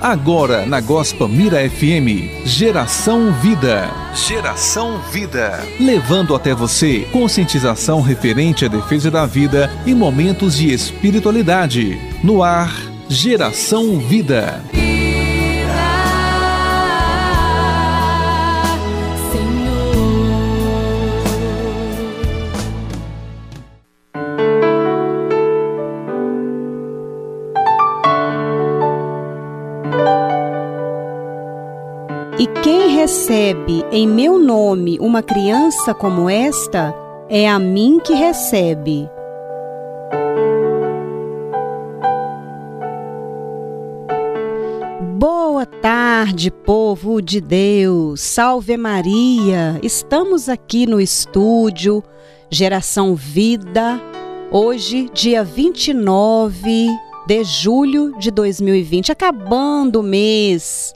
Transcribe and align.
Agora 0.00 0.64
na 0.64 0.80
Gospa 0.80 1.26
Mira 1.26 1.68
FM, 1.68 2.46
Geração 2.46 3.32
Vida. 3.32 3.90
Geração 4.14 5.00
Vida. 5.10 5.60
Levando 5.80 6.36
até 6.36 6.54
você 6.54 7.00
conscientização 7.10 8.00
referente 8.00 8.64
à 8.64 8.68
defesa 8.68 9.10
da 9.10 9.26
vida 9.26 9.68
e 9.84 9.92
momentos 9.94 10.56
de 10.56 10.72
espiritualidade. 10.72 11.98
No 12.22 12.44
ar, 12.44 12.72
Geração 13.08 13.98
Vida. 13.98 14.62
Recebe 33.48 33.82
em 33.90 34.06
meu 34.06 34.38
nome 34.38 34.98
uma 35.00 35.22
criança 35.22 35.94
como 35.94 36.28
esta, 36.28 36.94
é 37.30 37.48
a 37.48 37.58
mim 37.58 37.98
que 37.98 38.12
recebe. 38.12 39.08
Boa 45.16 45.64
tarde, 45.64 46.50
povo 46.50 47.22
de 47.22 47.40
Deus. 47.40 48.20
Salve 48.20 48.76
Maria. 48.76 49.80
Estamos 49.82 50.48
aqui 50.48 50.86
no 50.86 51.00
estúdio 51.00 52.04
Geração 52.50 53.14
Vida. 53.14 53.98
Hoje, 54.50 55.08
dia 55.14 55.42
29 55.42 56.88
de 57.26 57.44
julho 57.44 58.14
de 58.18 58.30
2020, 58.30 59.10
acabando 59.10 60.00
o 60.00 60.02
mês. 60.02 60.94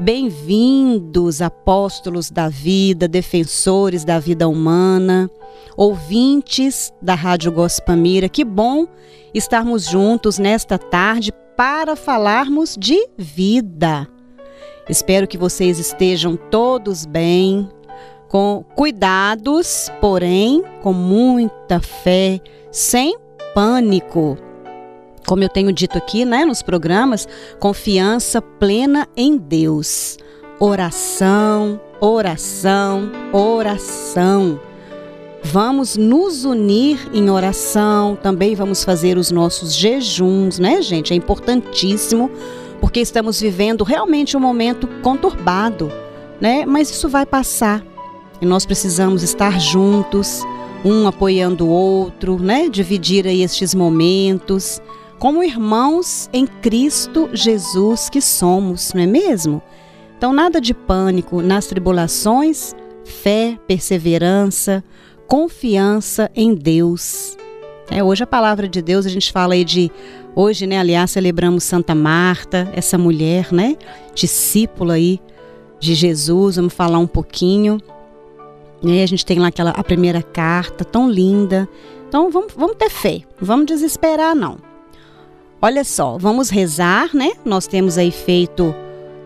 Bem-vindos, 0.00 1.42
apóstolos 1.42 2.30
da 2.30 2.48
vida, 2.48 3.06
defensores 3.06 4.02
da 4.02 4.18
vida 4.18 4.48
humana, 4.48 5.30
ouvintes 5.76 6.90
da 7.02 7.14
Rádio 7.14 7.52
Gospamira. 7.52 8.26
Que 8.26 8.42
bom 8.42 8.86
estarmos 9.34 9.84
juntos 9.84 10.38
nesta 10.38 10.78
tarde 10.78 11.30
para 11.54 11.94
falarmos 11.96 12.78
de 12.78 13.10
vida. 13.18 14.08
Espero 14.88 15.28
que 15.28 15.36
vocês 15.36 15.78
estejam 15.78 16.34
todos 16.34 17.04
bem, 17.04 17.68
com 18.26 18.64
cuidados, 18.74 19.92
porém 20.00 20.64
com 20.80 20.94
muita 20.94 21.78
fé, 21.78 22.40
sem 22.72 23.18
pânico 23.54 24.38
como 25.30 25.44
eu 25.44 25.48
tenho 25.48 25.72
dito 25.72 25.96
aqui, 25.96 26.24
né, 26.24 26.44
nos 26.44 26.60
programas, 26.60 27.28
confiança 27.60 28.42
plena 28.42 29.06
em 29.16 29.36
Deus. 29.36 30.18
Oração, 30.58 31.80
oração, 32.00 33.12
oração. 33.32 34.58
Vamos 35.44 35.96
nos 35.96 36.44
unir 36.44 37.08
em 37.14 37.30
oração, 37.30 38.18
também 38.20 38.56
vamos 38.56 38.82
fazer 38.82 39.16
os 39.16 39.30
nossos 39.30 39.72
jejuns, 39.72 40.58
né, 40.58 40.82
gente? 40.82 41.12
É 41.12 41.16
importantíssimo, 41.16 42.28
porque 42.80 42.98
estamos 42.98 43.40
vivendo 43.40 43.84
realmente 43.84 44.36
um 44.36 44.40
momento 44.40 44.88
conturbado, 45.00 45.92
né? 46.40 46.66
Mas 46.66 46.90
isso 46.90 47.08
vai 47.08 47.24
passar. 47.24 47.86
E 48.40 48.44
nós 48.44 48.66
precisamos 48.66 49.22
estar 49.22 49.60
juntos, 49.60 50.42
um 50.84 51.06
apoiando 51.06 51.68
o 51.68 51.70
outro, 51.70 52.36
né? 52.36 52.68
Dividir 52.68 53.28
aí 53.28 53.42
estes 53.42 53.76
momentos 53.76 54.82
como 55.20 55.44
irmãos 55.44 56.30
em 56.32 56.46
Cristo 56.46 57.28
Jesus 57.34 58.08
que 58.08 58.22
somos, 58.22 58.94
não 58.94 59.02
é 59.02 59.06
mesmo? 59.06 59.62
Então, 60.16 60.32
nada 60.32 60.58
de 60.62 60.72
pânico 60.72 61.42
nas 61.42 61.66
tribulações, 61.66 62.74
fé, 63.04 63.58
perseverança, 63.66 64.82
confiança 65.26 66.30
em 66.34 66.54
Deus. 66.54 67.36
É, 67.90 68.02
hoje 68.02 68.24
a 68.24 68.26
palavra 68.26 68.66
de 68.66 68.80
Deus, 68.80 69.04
a 69.04 69.10
gente 69.10 69.30
fala 69.30 69.52
aí 69.52 69.62
de. 69.62 69.92
Hoje, 70.34 70.66
né, 70.66 70.78
aliás, 70.78 71.10
celebramos 71.10 71.64
Santa 71.64 71.94
Marta, 71.94 72.70
essa 72.72 72.96
mulher, 72.96 73.52
né, 73.52 73.76
discípula 74.14 74.94
aí 74.94 75.20
de 75.78 75.94
Jesus. 75.94 76.56
Vamos 76.56 76.72
falar 76.72 76.98
um 76.98 77.06
pouquinho. 77.06 77.78
Né, 78.82 79.02
a 79.02 79.06
gente 79.06 79.26
tem 79.26 79.38
lá 79.38 79.48
aquela 79.48 79.72
a 79.72 79.84
primeira 79.84 80.22
carta, 80.22 80.82
tão 80.82 81.10
linda. 81.10 81.68
Então, 82.08 82.30
vamos, 82.30 82.54
vamos 82.56 82.76
ter 82.76 82.88
fé, 82.88 83.20
não 83.38 83.46
vamos 83.46 83.66
desesperar, 83.66 84.34
não. 84.34 84.69
Olha 85.62 85.84
só, 85.84 86.16
vamos 86.16 86.48
rezar, 86.48 87.10
né? 87.14 87.32
Nós 87.44 87.66
temos 87.66 87.98
aí 87.98 88.10
feito 88.10 88.74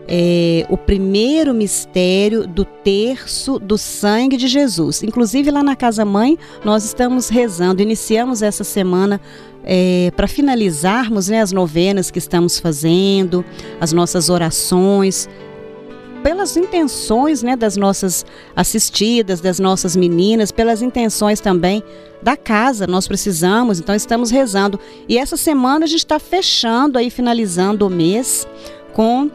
é, 0.07 0.65
o 0.69 0.77
primeiro 0.77 1.53
mistério 1.53 2.45
do 2.45 2.65
terço 2.65 3.57
do 3.57 3.77
sangue 3.77 4.35
de 4.35 4.47
Jesus. 4.47 5.01
Inclusive 5.01 5.49
lá 5.49 5.63
na 5.63 5.75
Casa 5.75 6.03
Mãe, 6.03 6.37
nós 6.63 6.83
estamos 6.83 7.29
rezando, 7.29 7.81
iniciamos 7.81 8.41
essa 8.41 8.63
semana 8.63 9.19
é, 9.63 10.11
para 10.15 10.27
finalizarmos 10.27 11.29
né, 11.29 11.41
as 11.41 11.51
novenas 11.51 12.11
que 12.11 12.19
estamos 12.19 12.59
fazendo, 12.59 13.43
as 13.79 13.93
nossas 13.93 14.29
orações 14.29 15.27
pelas 16.25 16.57
intenções 16.57 17.43
né, 17.43 17.55
das 17.55 17.77
nossas 17.77 18.25
assistidas, 18.55 19.41
das 19.41 19.59
nossas 19.59 19.95
meninas, 19.95 20.51
pelas 20.51 20.81
intenções 20.81 21.39
também 21.39 21.83
da 22.19 22.35
casa. 22.35 22.87
Nós 22.87 23.07
precisamos, 23.07 23.79
então 23.79 23.93
estamos 23.93 24.31
rezando. 24.31 24.79
E 25.07 25.19
essa 25.19 25.37
semana 25.37 25.85
a 25.85 25.87
gente 25.87 25.99
está 25.99 26.17
fechando 26.17 26.97
aí, 26.97 27.11
finalizando 27.11 27.85
o 27.85 27.91
mês 27.91 28.47
com 28.91 29.29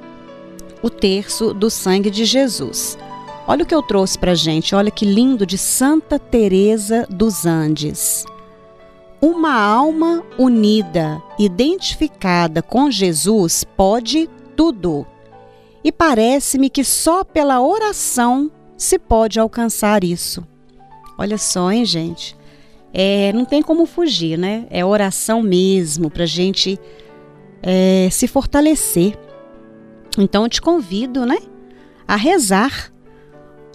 o 0.82 0.90
terço 0.90 1.54
do 1.54 1.70
sangue 1.70 2.10
de 2.10 2.24
Jesus. 2.24 2.98
Olha 3.46 3.62
o 3.62 3.66
que 3.66 3.74
eu 3.74 3.84
trouxe 3.84 4.18
para 4.18 4.34
gente. 4.34 4.74
Olha 4.74 4.90
que 4.90 5.04
lindo 5.04 5.46
de 5.46 5.56
Santa 5.56 6.18
Teresa 6.18 7.06
dos 7.08 7.46
Andes. 7.46 8.24
Uma 9.20 9.54
alma 9.54 10.24
unida, 10.36 11.22
identificada 11.38 12.60
com 12.62 12.90
Jesus, 12.90 13.62
pode 13.62 14.28
tudo. 14.56 15.06
E 15.82 15.90
parece-me 15.90 16.68
que 16.68 16.84
só 16.84 17.24
pela 17.24 17.60
oração 17.60 18.50
se 18.76 18.98
pode 18.98 19.40
alcançar 19.40 20.04
isso. 20.04 20.46
Olha 21.18 21.38
só, 21.38 21.70
hein, 21.70 21.84
gente? 21.84 22.36
É, 22.92 23.32
não 23.32 23.44
tem 23.44 23.62
como 23.62 23.86
fugir, 23.86 24.38
né? 24.38 24.66
É 24.70 24.84
oração 24.84 25.42
mesmo 25.42 26.10
para 26.10 26.26
gente 26.26 26.78
é, 27.62 28.08
se 28.10 28.26
fortalecer. 28.26 29.16
Então 30.18 30.44
eu 30.44 30.48
te 30.48 30.60
convido, 30.60 31.24
né, 31.24 31.38
a 32.06 32.16
rezar 32.16 32.92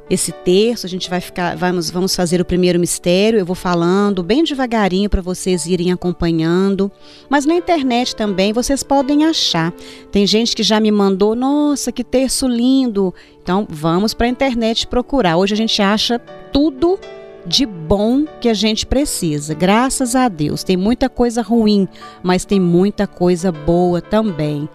esse 0.10 0.32
terço, 0.32 0.86
a 0.86 0.90
gente 0.90 1.10
vai 1.10 1.20
ficar, 1.20 1.56
vamos, 1.58 1.90
vamos 1.90 2.16
fazer 2.16 2.40
o 2.40 2.46
primeiro 2.46 2.80
mistério, 2.80 3.40
eu 3.40 3.46
vou 3.46 3.56
falando 3.56 4.22
bem 4.22 4.44
devagarinho 4.44 5.10
para 5.10 5.22
vocês 5.22 5.66
irem 5.66 5.92
acompanhando, 5.92 6.92
mas 7.28 7.46
na 7.46 7.56
internet 7.56 8.16
também 8.16 8.54
vocês 8.54 8.84
podem 8.84 9.26
achar. 9.26 9.74
Tem 10.12 10.28
gente 10.28 10.56
que 10.56 10.62
já 10.62 10.80
me 10.80 10.92
mandou, 10.92 11.36
nossa, 11.36 11.92
que 11.92 12.04
terço 12.04 12.48
lindo. 12.48 13.14
Então 13.42 13.66
vamos 13.68 14.14
para 14.14 14.28
a 14.28 14.30
internet 14.30 14.86
procurar. 14.86 15.38
Hoje 15.38 15.54
a 15.54 15.58
gente 15.58 15.82
acha 15.82 16.20
tudo 16.52 17.00
de 17.46 17.66
bom 17.66 18.26
que 18.40 18.50
a 18.50 18.54
gente 18.54 18.86
precisa. 18.86 19.54
Graças 19.54 20.16
a 20.16 20.28
Deus. 20.28 20.64
Tem 20.64 20.78
muita 20.78 21.10
coisa 21.10 21.42
ruim, 21.42 21.88
mas 22.24 22.46
tem 22.46 22.60
muita 22.60 23.08
coisa 23.08 23.52
boa 23.52 24.02
também. 24.02 24.70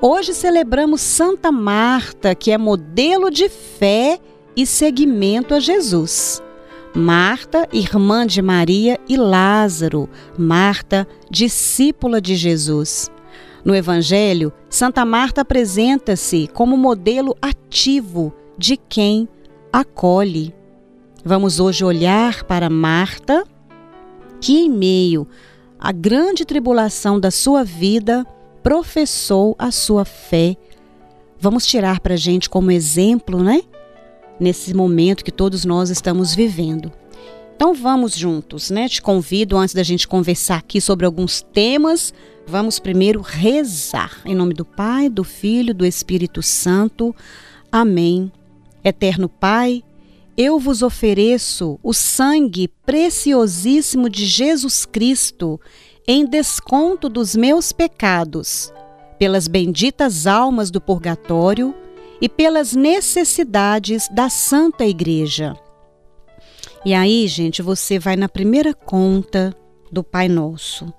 Hoje 0.00 0.34
celebramos 0.34 1.00
Santa 1.00 1.50
Marta, 1.50 2.34
que 2.34 2.50
é 2.50 2.58
modelo 2.58 3.30
de 3.30 3.48
fé 3.48 4.20
e 4.56 4.66
seguimento 4.66 5.54
a 5.54 5.60
Jesus. 5.60 6.42
Marta, 6.94 7.68
irmã 7.72 8.24
de 8.24 8.40
Maria, 8.40 9.00
e 9.08 9.16
Lázaro, 9.16 10.08
Marta, 10.38 11.08
discípula 11.28 12.20
de 12.20 12.36
Jesus. 12.36 13.10
No 13.64 13.74
Evangelho, 13.74 14.52
Santa 14.68 15.04
Marta 15.04 15.40
apresenta-se 15.40 16.48
como 16.52 16.76
modelo 16.76 17.36
ativo 17.42 18.32
de 18.56 18.76
quem 18.76 19.28
acolhe. 19.72 20.54
Vamos 21.24 21.58
hoje 21.58 21.84
olhar 21.84 22.44
para 22.44 22.70
Marta, 22.70 23.44
que 24.40 24.52
em 24.58 24.70
meio 24.70 25.26
à 25.80 25.90
grande 25.90 26.44
tribulação 26.44 27.18
da 27.18 27.30
sua 27.30 27.64
vida 27.64 28.24
professou 28.62 29.56
a 29.58 29.70
sua 29.70 30.04
fé. 30.04 30.56
Vamos 31.40 31.66
tirar 31.66 32.00
para 32.00 32.14
a 32.14 32.18
gente 32.18 32.48
como 32.48 32.70
exemplo, 32.70 33.42
né? 33.42 33.62
Nesse 34.38 34.74
momento 34.74 35.24
que 35.24 35.32
todos 35.32 35.64
nós 35.64 35.90
estamos 35.90 36.34
vivendo. 36.34 36.92
Então 37.56 37.72
vamos 37.72 38.16
juntos, 38.16 38.70
né? 38.70 38.88
Te 38.88 39.00
convido 39.00 39.56
antes 39.56 39.74
da 39.74 39.82
gente 39.82 40.08
conversar 40.08 40.56
aqui 40.56 40.80
sobre 40.80 41.06
alguns 41.06 41.40
temas, 41.40 42.12
vamos 42.46 42.78
primeiro 42.78 43.20
rezar. 43.20 44.20
Em 44.24 44.34
nome 44.34 44.54
do 44.54 44.64
Pai, 44.64 45.08
do 45.08 45.22
Filho, 45.22 45.72
do 45.72 45.86
Espírito 45.86 46.42
Santo. 46.42 47.14
Amém. 47.70 48.30
Eterno 48.82 49.28
Pai, 49.28 49.82
eu 50.36 50.58
vos 50.58 50.82
ofereço 50.82 51.78
o 51.82 51.94
sangue 51.94 52.68
preciosíssimo 52.84 54.10
de 54.10 54.26
Jesus 54.26 54.84
Cristo 54.84 55.60
em 56.06 56.26
desconto 56.26 57.08
dos 57.08 57.34
meus 57.36 57.72
pecados, 57.72 58.72
pelas 59.18 59.48
benditas 59.48 60.26
almas 60.26 60.70
do 60.70 60.80
purgatório 60.80 61.74
e 62.20 62.28
pelas 62.28 62.72
necessidades 62.72 64.08
da 64.08 64.28
Santa 64.28 64.84
Igreja. 64.84 65.56
E 66.84 66.92
aí, 66.92 67.26
gente, 67.26 67.62
você 67.62 67.98
vai 67.98 68.14
na 68.14 68.28
primeira 68.28 68.74
conta 68.74 69.56
do 69.90 70.04
Pai 70.04 70.28
Nosso. 70.28 70.92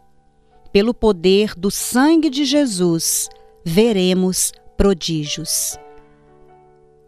Pelo 0.72 0.94
poder 0.94 1.54
do 1.56 1.70
sangue 1.70 2.30
de 2.30 2.44
Jesus, 2.44 3.30
veremos 3.64 4.52
prodígios. 4.76 5.78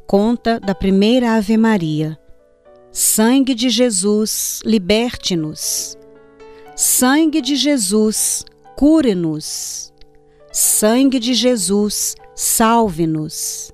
Conta 0.05 0.59
da 0.59 0.73
primeira 0.73 1.35
Ave 1.35 1.57
Maria. 1.57 2.17
Sangue 2.91 3.53
de 3.53 3.69
Jesus, 3.69 4.61
liberte-nos. 4.63 5.97
Sangue 6.75 7.41
de 7.41 7.55
Jesus, 7.55 8.45
cure-nos. 8.75 9.91
Sangue 10.51 11.19
de 11.19 11.33
Jesus, 11.33 12.15
salve-nos. 12.35 13.71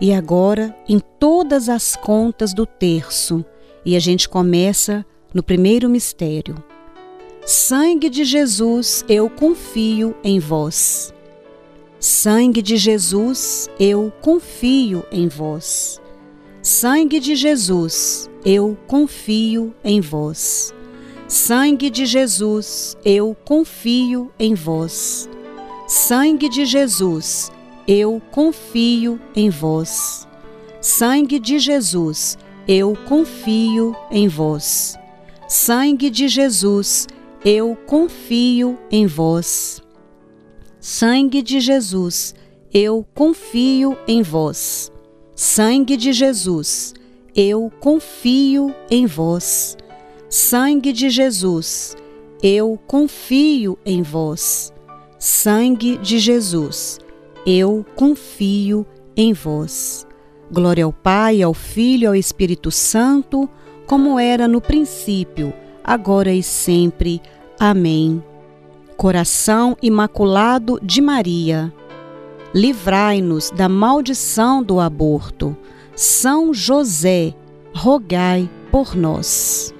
E 0.00 0.12
agora, 0.12 0.76
em 0.88 0.98
todas 0.98 1.68
as 1.68 1.96
contas 1.96 2.52
do 2.52 2.66
terço, 2.66 3.44
e 3.84 3.96
a 3.96 3.98
gente 3.98 4.28
começa 4.28 5.04
no 5.32 5.42
primeiro 5.42 5.88
mistério. 5.88 6.62
Sangue 7.46 8.08
de 8.08 8.24
Jesus, 8.24 9.04
eu 9.08 9.28
confio 9.28 10.14
em 10.24 10.38
vós. 10.38 11.12
Sangue 12.00 12.62
de 12.62 12.76
Jesus, 12.76 13.68
eu 13.78 14.12
confio 14.20 15.04
em 15.12 15.28
vós. 15.28 16.00
Sangue 16.62 17.20
de 17.20 17.34
Jesus, 17.34 18.30
eu 18.44 18.76
confio 18.86 19.74
em 19.84 20.00
vós. 20.00 20.74
Sangue 21.28 21.90
de 21.90 22.06
Jesus, 22.06 22.96
eu 23.04 23.36
confio 23.44 24.30
em 24.38 24.54
vós. 24.54 25.28
Sangue 25.86 26.48
de 26.48 26.64
Jesus, 26.64 27.50
eu 27.86 28.20
confio 28.30 29.20
em 29.34 29.50
vós. 29.50 30.26
Sangue 30.80 31.38
de 31.38 31.58
Jesus, 31.58 32.38
eu 32.66 32.96
confio 33.06 33.94
em 34.10 34.28
vós. 34.28 34.96
Sangue 35.48 36.10
de 36.10 36.28
Jesus, 36.28 37.06
eu 37.44 37.76
confio 37.86 38.78
em 38.90 39.06
vós. 39.06 39.82
Sangue 40.80 41.42
de 41.42 41.60
Jesus, 41.60 42.34
eu 42.72 43.06
confio 43.14 43.96
em 44.06 44.22
vós. 44.22 44.90
Sangue 45.34 45.96
de 45.96 46.12
Jesus, 46.12 46.94
eu 47.34 47.70
confio 47.80 48.74
em 48.90 49.06
vós. 49.06 49.76
Sangue 50.28 50.92
de 50.92 51.10
Jesus, 51.10 51.96
eu 52.42 52.78
confio 52.86 53.78
em 53.84 54.02
vós. 54.02 54.72
Sangue 55.18 55.96
de 55.98 56.18
Jesus, 56.18 56.98
eu 57.46 57.84
confio 57.94 58.86
em 59.16 59.32
vós. 59.32 60.06
Glória 60.50 60.84
ao 60.84 60.92
Pai, 60.92 61.42
ao 61.42 61.54
Filho 61.54 62.04
e 62.04 62.06
ao 62.06 62.14
Espírito 62.14 62.70
Santo, 62.70 63.48
como 63.86 64.18
era 64.18 64.46
no 64.46 64.60
princípio, 64.60 65.52
agora 65.82 66.32
e 66.32 66.42
sempre. 66.42 67.20
Amém. 67.58 68.22
Coração 68.96 69.76
Imaculado 69.82 70.78
de 70.82 71.00
Maria, 71.00 71.72
livrai-nos 72.54 73.50
da 73.50 73.68
maldição 73.68 74.62
do 74.62 74.78
aborto. 74.78 75.56
São 75.96 76.54
José, 76.54 77.34
rogai 77.74 78.48
por 78.70 78.94
nós. 78.94 79.73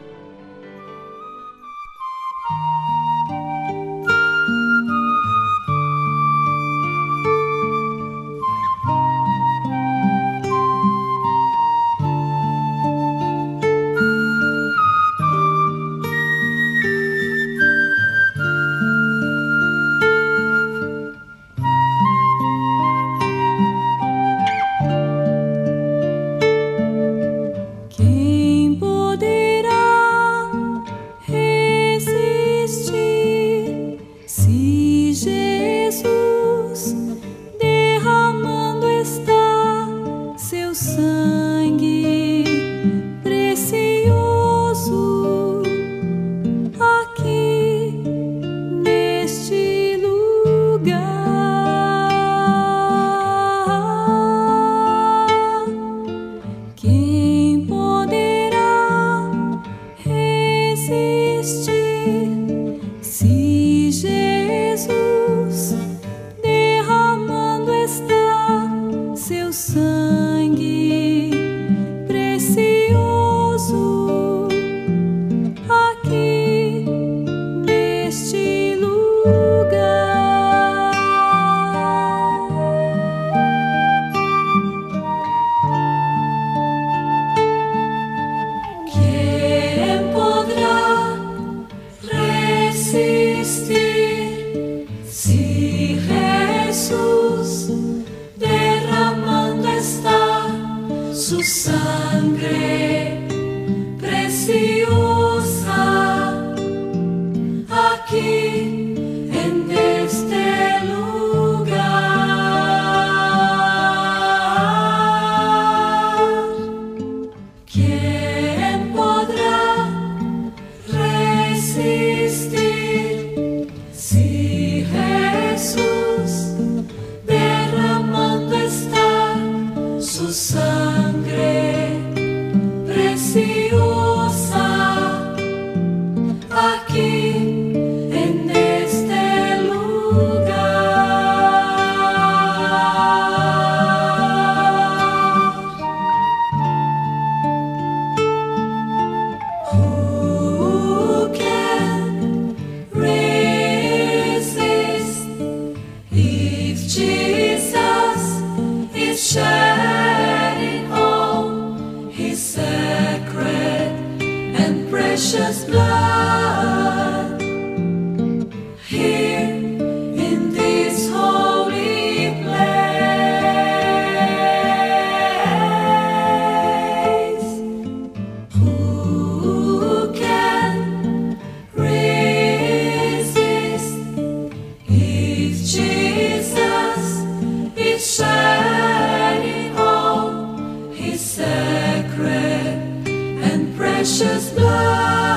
sacred 191.24 193.08
and 193.08 193.74
precious 193.76 194.50
blood. 194.50 195.33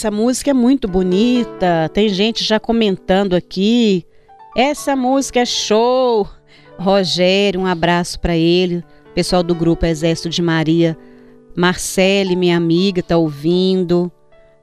Essa 0.00 0.10
música 0.10 0.50
é 0.50 0.54
muito 0.54 0.88
bonita. 0.88 1.90
Tem 1.92 2.08
gente 2.08 2.42
já 2.42 2.58
comentando 2.58 3.34
aqui. 3.34 4.06
Essa 4.56 4.96
música 4.96 5.40
é 5.40 5.44
show. 5.44 6.26
Rogério, 6.78 7.60
um 7.60 7.66
abraço 7.66 8.18
para 8.18 8.34
ele. 8.34 8.82
Pessoal 9.14 9.42
do 9.42 9.54
grupo 9.54 9.84
Exército 9.84 10.30
de 10.30 10.40
Maria. 10.40 10.96
Marcele, 11.54 12.34
minha 12.34 12.56
amiga, 12.56 13.02
tá 13.02 13.18
ouvindo. 13.18 14.10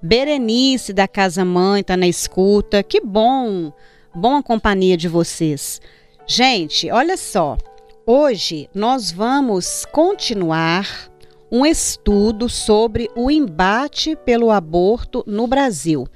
Berenice 0.01 0.91
da 0.91 1.08
Casa 1.08 1.46
Mãe 1.46 1.84
tá 1.84 1.96
na 1.96 2.08
escuta. 2.08 2.82
Que 2.82 3.00
bom. 3.00 3.72
Bom 4.15 4.38
a 4.38 4.41
companhia 4.41 4.98
de 4.98 5.08
vocês. 5.08 5.79
Gente, 6.25 6.89
olha 6.89 7.15
só. 7.15 7.60
Hoje 8.08 8.67
nós 8.74 9.12
vamos 9.12 9.86
continuar 9.91 11.12
um 11.51 11.65
estudo 11.65 12.49
sobre 12.49 13.09
o 13.15 13.31
embate 13.31 14.15
pelo 14.15 14.51
aborto 14.51 15.23
no 15.25 15.47
Brasil. 15.47 16.07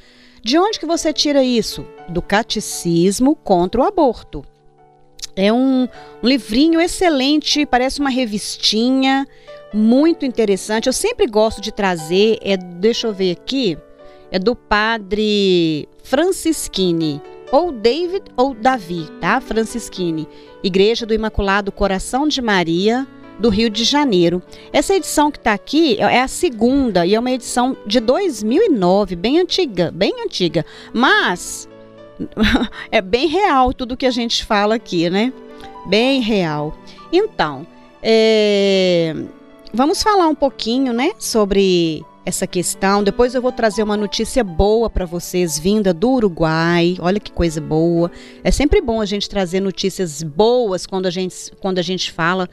De 0.44 0.58
onde 0.58 0.80
que 0.80 0.86
você 0.86 1.14
tira 1.14 1.44
isso? 1.44 1.86
Do 2.10 2.22
Catecismo 2.22 3.36
contra 3.36 3.82
o 3.82 3.84
Aborto. 3.84 4.44
É 5.36 5.54
um, 5.54 5.88
um 6.22 6.28
livrinho 6.28 6.82
excelente, 6.82 7.66
parece 7.66 8.00
uma 8.00 8.10
revistinha, 8.10 9.28
muito 9.74 10.26
interessante. 10.26 10.88
Eu 10.88 10.94
sempre 10.94 11.28
gosto 11.28 11.62
de 11.62 11.72
trazer, 11.72 12.40
é, 12.42 12.58
deixa 12.58 13.08
eu 13.08 13.14
ver 13.14 13.32
aqui, 13.32 13.78
é 14.32 14.38
do 14.40 14.56
padre 14.56 15.88
Francisquini, 16.04 17.22
ou 17.52 17.72
David 17.72 18.24
ou 18.36 18.54
Davi, 18.54 19.08
tá? 19.22 19.40
Francisquini, 19.40 20.28
Igreja 20.64 21.06
do 21.06 21.14
Imaculado 21.14 21.72
Coração 21.72 22.28
de 22.28 22.42
Maria, 22.42 23.08
do 23.40 23.50
Rio 23.50 23.70
de 23.70 23.84
Janeiro. 23.84 24.42
Essa 24.72 24.96
edição 24.96 25.32
que 25.32 25.38
está 25.38 25.54
aqui 25.54 26.00
é 26.00 26.22
a 26.22 26.28
segunda 26.28 27.06
e 27.06 27.16
é 27.16 27.20
uma 27.20 27.32
edição 27.32 27.76
de 27.86 28.00
2009, 28.00 29.16
bem 29.16 29.40
antiga, 29.40 29.92
bem 29.92 30.14
antiga, 30.24 30.66
mas 30.94 31.68
é 32.92 33.02
bem 33.02 33.28
real 33.28 33.74
tudo 33.74 33.98
que 33.98 34.06
a 34.06 34.12
gente 34.12 34.46
fala 34.46 34.76
aqui, 34.76 35.10
né? 35.10 35.34
Bem 35.88 36.22
real. 36.22 36.78
Então, 37.12 37.66
é, 38.02 39.16
vamos 39.74 40.02
falar 40.02 40.28
um 40.28 40.36
pouquinho, 40.36 40.94
né, 40.94 41.12
sobre 41.18 42.04
essa 42.26 42.46
questão. 42.46 43.04
Depois 43.04 43.34
eu 43.34 43.42
vou 43.42 43.52
trazer 43.52 43.84
uma 43.84 43.98
notícia 43.98 44.44
boa 44.44 44.90
para 44.90 45.06
vocês, 45.06 45.58
vinda 45.58 45.94
do 45.94 46.12
Uruguai. 46.12 46.96
Olha 47.00 47.20
que 47.20 47.32
coisa 47.32 47.60
boa. 47.60 48.12
É 48.44 48.52
sempre 48.52 48.82
bom 48.82 49.02
a 49.02 49.06
gente 49.06 49.28
trazer 49.28 49.60
notícias 49.60 50.22
boas 50.22 50.86
quando 50.86 51.08
a 51.08 51.10
gente, 51.10 51.52
quando 51.60 51.80
a 51.80 51.82
gente 51.82 52.12
fala 52.12 52.50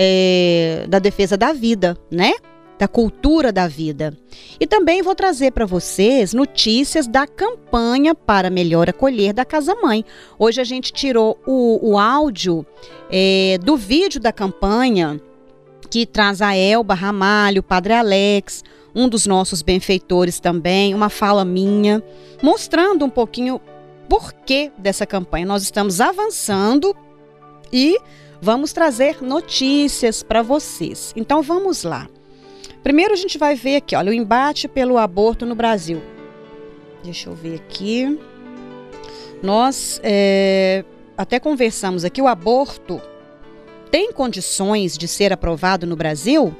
é, 0.00 0.86
da 0.88 1.00
defesa 1.00 1.36
da 1.36 1.52
vida, 1.52 1.98
né? 2.08 2.34
Da 2.78 2.86
cultura 2.86 3.50
da 3.50 3.66
vida. 3.66 4.16
E 4.60 4.64
também 4.64 5.02
vou 5.02 5.16
trazer 5.16 5.50
para 5.50 5.66
vocês 5.66 6.32
notícias 6.32 7.08
da 7.08 7.26
campanha 7.26 8.14
para 8.14 8.48
melhor 8.48 8.88
acolher 8.88 9.32
da 9.32 9.44
Casa 9.44 9.74
Mãe. 9.74 10.04
Hoje 10.38 10.60
a 10.60 10.64
gente 10.64 10.92
tirou 10.92 11.36
o, 11.44 11.90
o 11.90 11.98
áudio 11.98 12.64
é, 13.10 13.58
do 13.60 13.76
vídeo 13.76 14.20
da 14.20 14.32
campanha 14.32 15.20
que 15.90 16.06
traz 16.06 16.40
a 16.40 16.54
Elba 16.54 16.94
Ramalho, 16.94 17.60
Padre 17.60 17.94
Alex, 17.94 18.62
um 18.94 19.08
dos 19.08 19.26
nossos 19.26 19.62
benfeitores 19.62 20.38
também, 20.38 20.94
uma 20.94 21.08
fala 21.08 21.44
minha, 21.44 22.00
mostrando 22.40 23.04
um 23.04 23.10
pouquinho 23.10 23.60
porquê 24.08 24.70
dessa 24.78 25.04
campanha. 25.04 25.46
Nós 25.46 25.64
estamos 25.64 26.00
avançando 26.00 26.94
e 27.72 27.98
vamos 28.40 28.72
trazer 28.72 29.22
notícias 29.22 30.22
para 30.22 30.42
vocês. 30.42 31.12
Então 31.16 31.42
vamos 31.42 31.84
lá. 31.84 32.08
Primeiro 32.82 33.12
a 33.12 33.16
gente 33.16 33.38
vai 33.38 33.54
ver 33.54 33.76
aqui, 33.76 33.96
olha, 33.96 34.10
o 34.10 34.14
embate 34.14 34.68
pelo 34.68 34.98
aborto 34.98 35.44
no 35.44 35.54
Brasil. 35.54 36.02
Deixa 37.02 37.28
eu 37.28 37.34
ver 37.34 37.56
aqui. 37.56 38.18
Nós 39.42 40.00
é, 40.02 40.84
até 41.16 41.38
conversamos 41.38 42.04
aqui, 42.04 42.20
o 42.20 42.26
aborto 42.26 43.00
tem 43.90 44.12
condições 44.12 44.98
de 44.98 45.08
ser 45.08 45.32
aprovado 45.32 45.86
no 45.86 45.96
Brasil? 45.96 46.54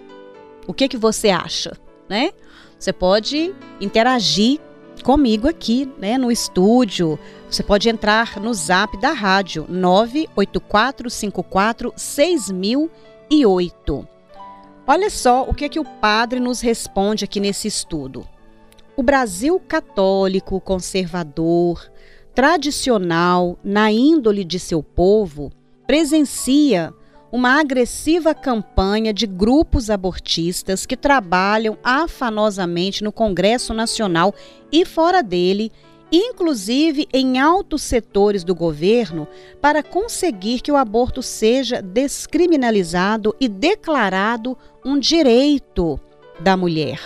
O 0.67 0.73
que, 0.73 0.89
que 0.89 0.97
você 0.97 1.29
acha? 1.31 1.77
Né? 2.09 2.33
Você 2.79 2.93
pode 2.93 3.55
interagir 3.81 4.61
comigo 5.05 5.47
aqui, 5.49 5.91
né, 5.99 6.17
no 6.19 6.31
estúdio. 6.31 7.19
Você 7.51 7.63
pode 7.63 7.89
entrar 7.89 8.39
no 8.41 8.53
Zap 8.55 8.97
da 8.99 9.13
rádio 9.13 9.67
98454 9.69 11.93
6008. 11.97 14.09
Olha 14.87 15.11
só 15.11 15.43
o 15.43 15.53
que 15.53 15.65
é 15.65 15.69
que 15.69 15.81
o 15.81 15.85
padre 15.85 16.41
nos 16.41 16.61
responde 16.61 17.25
aqui 17.25 17.41
nesse 17.41 17.69
estudo. 17.69 18.27
O 18.97 19.03
Brasil 19.03 19.61
católico, 19.61 20.59
conservador, 20.61 21.93
tradicional, 22.35 23.59
na 23.63 23.93
índole 23.93 24.45
de 24.45 24.59
seu 24.59 24.83
povo, 24.83 25.53
presencia 25.87 26.95
uma 27.31 27.61
agressiva 27.61 28.35
campanha 28.35 29.13
de 29.13 29.27
grupos 29.27 29.91
abortistas 29.91 30.87
que 30.87 30.97
trabalham 30.97 31.77
afanosamente 31.83 33.05
no 33.05 33.13
Congresso 33.13 33.75
Nacional 33.75 34.35
e 34.73 34.85
fora 34.85 35.23
dele, 35.23 35.71
inclusive 36.11 37.07
em 37.13 37.39
altos 37.39 37.83
setores 37.83 38.45
do 38.45 38.55
governo, 38.55 39.29
para 39.61 39.83
conseguir 39.83 40.61
que 40.61 40.73
o 40.73 40.77
aborto 40.77 41.23
seja 41.23 41.83
descriminalizado 41.83 43.37
e 43.39 43.47
declarado 43.47 44.57
um 44.85 44.99
direito 44.99 46.01
da 46.41 46.57
mulher. 46.57 47.01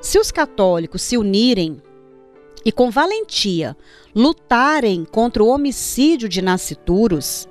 Se 0.00 0.18
os 0.18 0.30
católicos 0.30 1.00
se 1.00 1.16
unirem 1.16 1.80
e 2.64 2.70
com 2.70 2.90
valentia 2.90 3.76
lutarem 4.14 5.04
contra 5.04 5.42
o 5.42 5.48
homicídio 5.48 6.28
de 6.28 6.42
nascituros, 6.42 7.48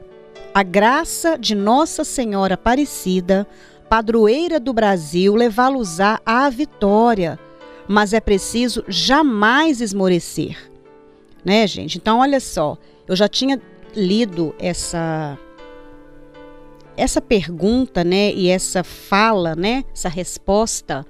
a 0.54 0.64
graça 0.64 1.38
de 1.38 1.56
Nossa 1.56 2.04
Senhora 2.04 2.56
Aparecida, 2.56 3.48
padroeira 3.90 4.60
do 4.60 4.74
Brasil, 4.74 5.34
levá-los-á 5.36 6.20
à 6.26 6.50
vitória, 6.50 7.40
mas 7.88 8.14
é 8.14 8.20
preciso 8.20 8.84
jamais 8.88 9.82
esmorecer. 9.82 10.72
Né, 11.44 11.66
gente? 11.66 11.98
Então, 11.98 12.20
olha 12.20 12.40
só, 12.40 12.78
eu 13.08 13.16
já 13.16 13.28
tinha 13.28 13.60
lido 13.96 14.54
essa 14.60 15.38
essa 16.98 17.22
pergunta, 17.22 18.04
né, 18.04 18.32
e 18.34 18.50
essa 18.50 18.84
fala, 18.84 19.56
né, 19.56 19.84
essa 19.92 20.10
resposta 20.10 21.06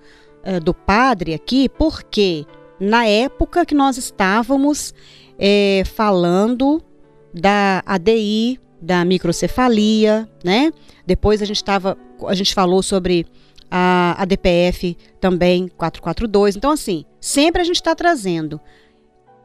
uh, 0.45 0.59
do 0.63 0.73
padre 0.73 1.33
aqui, 1.33 1.67
porque 1.67 2.45
na 2.79 3.05
época 3.05 3.65
que 3.65 3.75
nós 3.75 3.97
estávamos 3.97 4.93
é, 5.37 5.83
falando 5.85 6.81
da 7.33 7.83
ADI 7.85 8.59
da 8.81 9.05
microcefalia, 9.05 10.27
né? 10.43 10.71
Depois 11.05 11.41
a 11.41 11.45
gente 11.45 11.63
tava, 11.63 11.97
a 12.27 12.33
gente 12.33 12.53
falou 12.53 12.81
sobre 12.81 13.25
a, 13.69 14.15
a 14.17 14.25
DPF 14.25 14.97
também 15.19 15.67
442. 15.69 16.55
Então 16.55 16.71
assim, 16.71 17.05
sempre 17.19 17.61
a 17.61 17.65
gente 17.65 17.75
está 17.75 17.93
trazendo. 17.95 18.59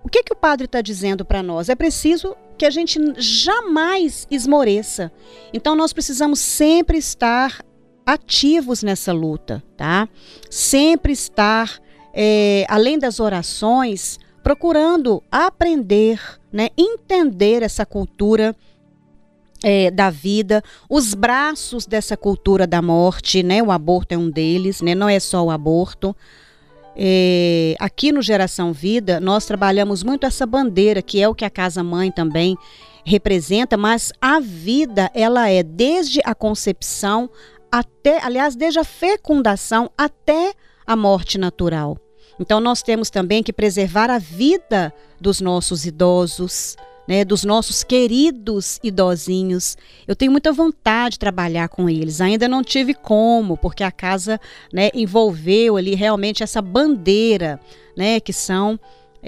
O 0.03 0.09
que 0.09 0.23
que 0.23 0.33
o 0.33 0.37
padre 0.37 0.67
está 0.67 0.81
dizendo 0.81 1.25
para 1.25 1.43
nós? 1.43 1.69
É 1.69 1.75
preciso 1.75 2.37
que 2.57 2.65
a 2.65 2.71
gente 2.71 2.99
jamais 3.19 4.27
esmoreça. 4.31 5.13
Então 5.53 5.75
nós 5.75 5.93
precisamos 5.93 6.39
sempre 6.39 6.97
estar 6.97 7.61
ativos 8.07 8.83
nessa 8.85 9.13
luta, 9.13 9.63
tá? 9.77 10.09
Sempre 10.49 11.13
estar, 11.13 11.81
é, 12.15 12.65
além 12.69 12.99
das 12.99 13.19
orações, 13.19 14.19
procurando 14.45 15.21
aprender, 15.29 16.21
né, 16.53 16.69
entender 16.79 17.65
essa 17.65 17.85
cultura 17.85 18.55
é, 19.63 19.91
da 19.91 20.11
vida, 20.11 20.63
os 20.89 21.15
braços 21.15 21.87
dessa 21.87 22.17
cultura 22.17 22.67
da 22.67 22.83
morte, 22.83 23.43
né? 23.43 23.63
O 23.63 23.71
aborto 23.71 24.15
é 24.15 24.19
um 24.19 24.31
deles, 24.31 24.81
né? 24.81 24.95
Não 24.95 25.09
é 25.09 25.19
só 25.19 25.45
o 25.45 25.51
aborto. 25.51 26.15
É, 26.97 27.77
aqui 27.79 28.11
no 28.11 28.23
Geração 28.23 28.73
Vida, 28.73 29.21
nós 29.21 29.45
trabalhamos 29.45 30.03
muito 30.03 30.25
essa 30.25 30.47
bandeira, 30.47 31.03
que 31.03 31.21
é 31.21 31.29
o 31.29 31.35
que 31.35 31.45
a 31.45 31.51
Casa 31.51 31.83
Mãe 31.83 32.11
também 32.11 32.57
representa, 33.05 33.77
mas 33.77 34.13
a 34.21 34.41
vida, 34.41 35.11
ela 35.15 35.49
é 35.49 35.63
desde 35.63 36.21
a 36.25 36.35
concepção 36.35 37.31
até, 37.71 38.25
aliás, 38.25 38.57
desde 38.57 38.79
a 38.79 38.85
fecundação 38.85 39.91
até 39.97 40.55
a 40.87 40.97
morte 40.97 41.39
natural. 41.39 41.99
Então, 42.41 42.61
nós 42.61 42.83
temos 42.83 43.11
também 43.11 43.43
que 43.43 43.53
preservar 43.53 44.11
a 44.11 44.19
vida 44.19 44.93
dos 45.21 45.41
nossos 45.41 45.87
idosos, 45.87 46.77
né, 47.07 47.25
dos 47.25 47.45
nossos 47.45 47.85
queridos 47.85 48.81
idosinhos. 48.83 49.77
Eu 50.07 50.17
tenho 50.17 50.33
muita 50.33 50.53
vontade 50.53 51.13
de 51.13 51.19
trabalhar 51.19 51.69
com 51.69 51.89
eles. 51.89 52.21
Ainda 52.21 52.49
não 52.49 52.63
tive 52.63 52.95
como, 52.95 53.57
porque 53.57 53.85
a 53.85 53.93
casa 53.93 54.41
né, 54.73 54.91
envolveu 54.95 55.77
ali 55.77 55.95
realmente 55.95 56.43
essa 56.43 56.61
bandeira, 56.61 57.61
né, 57.97 58.21
que 58.21 58.33
são 58.33 58.79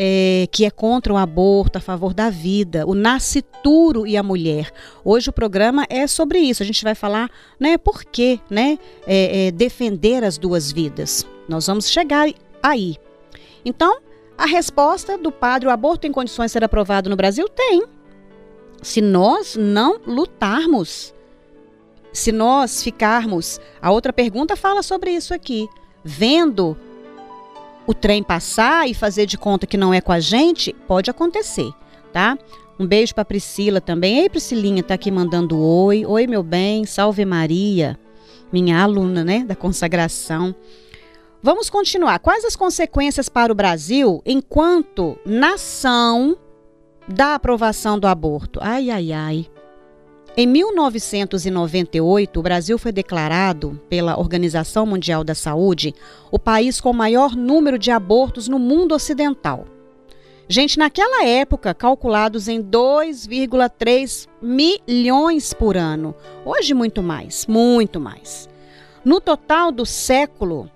é, 0.01 0.47
que 0.53 0.65
é 0.65 0.71
contra 0.71 1.13
o 1.13 1.17
aborto, 1.17 1.77
a 1.79 1.81
favor 1.81 2.15
da 2.15 2.31
vida, 2.31 2.87
o 2.87 2.95
nascituro 2.95 4.07
e 4.07 4.17
a 4.17 4.23
mulher. 4.23 4.71
Hoje 5.05 5.29
o 5.29 5.33
programa 5.33 5.85
é 5.91 6.07
sobre 6.07 6.39
isso. 6.39 6.63
A 6.63 6.67
gente 6.67 6.85
vai 6.85 6.95
falar, 6.95 7.29
né, 7.59 7.77
por 7.77 8.05
que, 8.05 8.39
né, 8.49 8.79
é, 9.07 9.49
é, 9.49 9.51
defender 9.51 10.23
as 10.23 10.39
duas 10.39 10.71
vidas. 10.71 11.27
Nós 11.49 11.67
vamos 11.67 11.91
chegar 11.91 12.33
aí. 12.63 12.97
Então, 13.65 13.99
a 14.39 14.47
resposta 14.47 15.19
do 15.19 15.33
padre: 15.33 15.69
o 15.69 15.71
aborto 15.71 16.03
tem 16.03 16.13
condições 16.13 16.47
de 16.47 16.53
ser 16.53 16.65
aprovado 16.65 17.11
no 17.11 17.17
Brasil? 17.17 17.49
Tem. 17.49 17.83
Se 18.81 19.01
nós 19.01 19.57
não 19.57 20.01
lutarmos, 20.07 21.13
se 22.13 22.31
nós 22.31 22.83
ficarmos. 22.83 23.61
A 23.83 23.91
outra 23.91 24.13
pergunta 24.13 24.55
fala 24.55 24.83
sobre 24.83 25.11
isso 25.11 25.35
aqui. 25.35 25.69
Vendo 26.05 26.77
o 27.85 27.93
trem 27.93 28.23
passar 28.23 28.89
e 28.89 28.95
fazer 28.95 29.27
de 29.27 29.37
conta 29.37 29.67
que 29.67 29.77
não 29.77 29.93
é 29.93 30.01
com 30.01 30.13
a 30.13 30.21
gente, 30.21 30.73
pode 30.87 31.11
acontecer, 31.11 31.71
tá? 32.13 32.39
Um 32.79 32.87
beijo 32.87 33.13
para 33.15 33.25
Priscila 33.25 33.81
também. 33.81 34.21
Ei, 34.21 34.29
Priscilinha, 34.29 34.85
tá 34.85 34.95
aqui 34.95 35.11
mandando 35.11 35.59
oi. 35.59 36.07
Oi, 36.07 36.27
meu 36.29 36.45
bem. 36.45 36.87
Salve 36.87 37.25
Maria, 37.25 37.99
minha 38.53 38.81
aluna, 38.81 39.25
né, 39.25 39.45
da 39.45 39.57
consagração. 39.57 40.55
Vamos 41.41 41.71
continuar. 41.71 42.19
Quais 42.19 42.45
as 42.45 42.57
consequências 42.57 43.29
para 43.29 43.53
o 43.53 43.55
Brasil 43.55 44.21
enquanto 44.27 45.17
nação 45.25 46.37
da 47.07 47.37
aprovação 47.37 47.97
do 47.97 48.09
aborto? 48.09 48.59
Ai, 48.61 48.91
ai, 48.91 49.13
ai. 49.13 49.47
Em 50.37 50.47
1998, 50.47 52.39
o 52.39 52.43
Brasil 52.43 52.77
foi 52.77 52.91
declarado 52.91 53.81
pela 53.89 54.19
Organização 54.19 54.85
Mundial 54.85 55.23
da 55.23 55.35
Saúde 55.35 55.95
o 56.31 56.39
país 56.39 56.81
com 56.81 56.91
o 56.91 56.95
maior 56.95 57.37
número 57.37 57.79
de 57.79 57.93
abortos 57.93 58.49
no 58.49 58.59
mundo 58.59 58.95
ocidental. 58.95 59.65
Gente, 60.49 60.79
naquela 60.79 61.25
época, 61.25 61.73
calculados 61.75 62.49
em 62.49 62.63
2,3 62.63 64.27
milhões 64.41 65.53
por 65.53 65.77
ano. 65.77 66.15
Hoje, 66.45 66.75
muito 66.75 67.03
mais, 67.03 67.47
muito 67.47 68.01
mais. 68.01 68.49
No 69.05 69.21
total 69.21 69.71
do 69.71 69.85
século, 69.85 70.71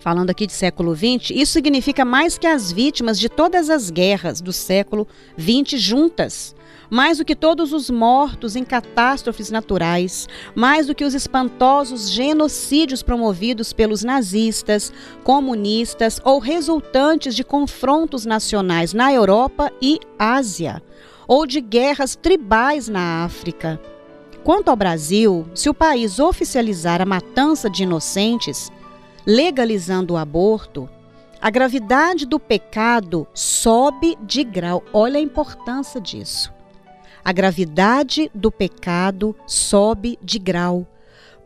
falando 0.00 0.30
aqui 0.30 0.46
de 0.46 0.52
século 0.52 0.96
XX, 0.96 1.30
isso 1.30 1.52
significa 1.52 2.04
mais 2.04 2.38
que 2.38 2.46
as 2.46 2.72
vítimas 2.72 3.18
de 3.18 3.28
todas 3.28 3.70
as 3.70 3.90
guerras 3.90 4.40
do 4.40 4.52
século 4.52 5.06
XX 5.38 5.80
juntas. 5.80 6.54
Mais 6.88 7.18
do 7.18 7.24
que 7.24 7.36
todos 7.36 7.72
os 7.72 7.88
mortos 7.88 8.56
em 8.56 8.64
catástrofes 8.64 9.48
naturais, 9.48 10.26
mais 10.56 10.88
do 10.88 10.94
que 10.94 11.04
os 11.04 11.14
espantosos 11.14 12.10
genocídios 12.10 13.00
promovidos 13.00 13.72
pelos 13.72 14.02
nazistas, 14.02 14.92
comunistas 15.22 16.20
ou 16.24 16.40
resultantes 16.40 17.36
de 17.36 17.44
confrontos 17.44 18.26
nacionais 18.26 18.92
na 18.92 19.12
Europa 19.12 19.70
e 19.80 20.00
Ásia, 20.18 20.82
ou 21.28 21.46
de 21.46 21.60
guerras 21.60 22.16
tribais 22.16 22.88
na 22.88 23.22
África. 23.24 23.80
Quanto 24.42 24.68
ao 24.68 24.76
Brasil, 24.76 25.46
se 25.54 25.68
o 25.68 25.74
país 25.74 26.18
oficializar 26.18 27.00
a 27.00 27.06
matança 27.06 27.70
de 27.70 27.84
inocentes, 27.84 28.72
legalizando 29.30 30.14
o 30.14 30.16
aborto, 30.16 30.90
a 31.40 31.50
gravidade 31.50 32.26
do 32.26 32.40
pecado 32.40 33.28
sobe 33.32 34.18
de 34.22 34.42
grau. 34.42 34.82
Olha 34.92 35.18
a 35.18 35.22
importância 35.22 36.00
disso. 36.00 36.52
A 37.24 37.30
gravidade 37.32 38.28
do 38.34 38.50
pecado 38.50 39.36
sobe 39.46 40.18
de 40.20 40.38
grau, 40.40 40.84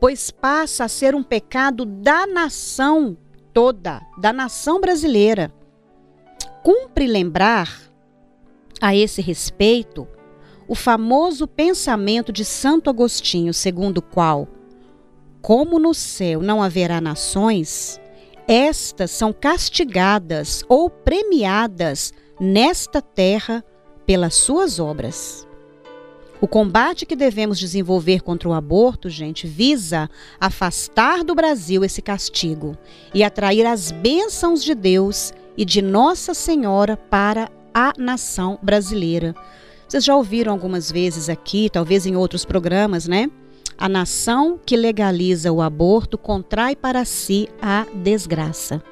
pois 0.00 0.30
passa 0.30 0.84
a 0.84 0.88
ser 0.88 1.14
um 1.14 1.22
pecado 1.22 1.84
da 1.84 2.26
nação 2.26 3.18
toda, 3.52 4.00
da 4.16 4.32
nação 4.32 4.80
brasileira. 4.80 5.52
Cumpre 6.62 7.06
lembrar, 7.06 7.82
a 8.80 8.96
esse 8.96 9.20
respeito, 9.20 10.08
o 10.66 10.74
famoso 10.74 11.46
pensamento 11.46 12.32
de 12.32 12.46
Santo 12.46 12.88
Agostinho, 12.88 13.52
segundo 13.52 13.98
o 13.98 14.02
qual 14.02 14.48
como 15.44 15.78
no 15.78 15.92
céu 15.92 16.40
não 16.40 16.62
haverá 16.62 17.02
nações, 17.02 18.00
estas 18.48 19.10
são 19.10 19.30
castigadas 19.30 20.64
ou 20.70 20.88
premiadas 20.88 22.14
nesta 22.40 23.02
terra 23.02 23.62
pelas 24.06 24.36
suas 24.36 24.80
obras. 24.80 25.46
O 26.40 26.48
combate 26.48 27.04
que 27.04 27.14
devemos 27.14 27.58
desenvolver 27.58 28.22
contra 28.22 28.48
o 28.48 28.54
aborto, 28.54 29.10
gente, 29.10 29.46
visa 29.46 30.08
afastar 30.40 31.22
do 31.22 31.34
Brasil 31.34 31.84
esse 31.84 32.00
castigo 32.00 32.74
e 33.12 33.22
atrair 33.22 33.66
as 33.66 33.92
bênçãos 33.92 34.64
de 34.64 34.74
Deus 34.74 35.30
e 35.58 35.64
de 35.66 35.82
Nossa 35.82 36.32
Senhora 36.32 36.96
para 36.96 37.50
a 37.74 37.92
nação 37.98 38.58
brasileira. 38.62 39.34
Vocês 39.86 40.06
já 40.06 40.16
ouviram 40.16 40.52
algumas 40.52 40.90
vezes 40.90 41.28
aqui, 41.28 41.68
talvez 41.70 42.06
em 42.06 42.16
outros 42.16 42.46
programas, 42.46 43.06
né? 43.06 43.30
A 43.76 43.88
nação 43.88 44.58
que 44.64 44.76
legaliza 44.76 45.52
o 45.52 45.60
aborto 45.60 46.16
contrai 46.16 46.76
para 46.76 47.04
si 47.04 47.48
a 47.60 47.86
desgraça. 48.02 48.82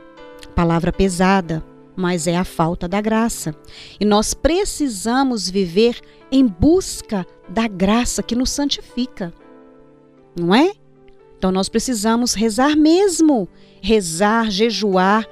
Palavra 0.54 0.92
pesada, 0.92 1.64
mas 1.94 2.26
é 2.26 2.36
a 2.36 2.44
falta 2.44 2.88
da 2.88 3.00
graça. 3.00 3.54
E 4.00 4.04
nós 4.04 4.34
precisamos 4.34 5.48
viver 5.48 6.00
em 6.30 6.46
busca 6.46 7.26
da 7.48 7.68
graça 7.68 8.22
que 8.22 8.34
nos 8.34 8.50
santifica. 8.50 9.32
Não 10.38 10.54
é? 10.54 10.72
Então 11.38 11.52
nós 11.52 11.68
precisamos 11.68 12.34
rezar 12.34 12.76
mesmo, 12.76 13.48
rezar, 13.80 14.50
jejuar, 14.50 15.26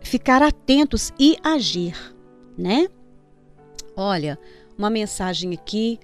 ficar 0.00 0.42
atentos 0.42 1.12
e 1.18 1.36
agir, 1.42 1.96
né? 2.56 2.88
Olha, 3.96 4.38
uma 4.78 4.88
mensagem 4.88 5.52
aqui 5.52 5.98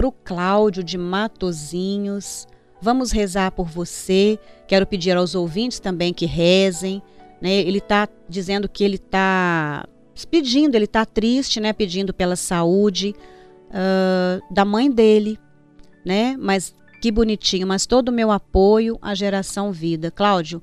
para 0.00 0.08
o 0.08 0.12
Cláudio 0.12 0.82
de 0.82 0.96
Matozinhos. 0.96 2.48
Vamos 2.80 3.12
rezar 3.12 3.52
por 3.52 3.66
você. 3.66 4.38
Quero 4.66 4.86
pedir 4.86 5.14
aos 5.14 5.34
ouvintes 5.34 5.78
também 5.78 6.14
que 6.14 6.24
rezem. 6.24 7.02
Né? 7.38 7.56
Ele 7.56 7.76
está 7.76 8.08
dizendo 8.26 8.66
que 8.66 8.82
ele 8.82 8.94
está 8.94 9.86
pedindo, 10.30 10.74
ele 10.74 10.86
está 10.86 11.04
triste, 11.04 11.60
né? 11.60 11.74
Pedindo 11.74 12.14
pela 12.14 12.34
saúde 12.34 13.14
uh, 13.66 14.42
da 14.50 14.64
mãe 14.64 14.90
dele, 14.90 15.38
né? 16.02 16.34
Mas 16.38 16.74
que 17.02 17.12
bonitinho. 17.12 17.66
Mas 17.66 17.84
todo 17.84 18.08
o 18.08 18.12
meu 18.12 18.30
apoio 18.30 18.98
à 19.02 19.14
geração 19.14 19.70
vida. 19.70 20.10
Cláudio, 20.10 20.62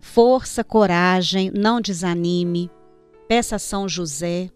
força, 0.00 0.64
coragem, 0.64 1.52
não 1.54 1.82
desanime. 1.82 2.70
Peça 3.28 3.56
a 3.56 3.58
São 3.58 3.86
José, 3.86 4.48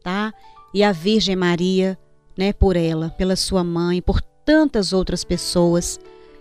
tá? 0.00 0.32
E 0.72 0.84
a 0.84 0.92
Virgem 0.92 1.34
Maria 1.34 1.98
né, 2.38 2.52
por 2.52 2.76
ela, 2.76 3.10
pela 3.10 3.34
sua 3.34 3.64
mãe, 3.64 4.00
por 4.00 4.22
tantas 4.22 4.92
outras 4.92 5.24
pessoas. 5.24 5.98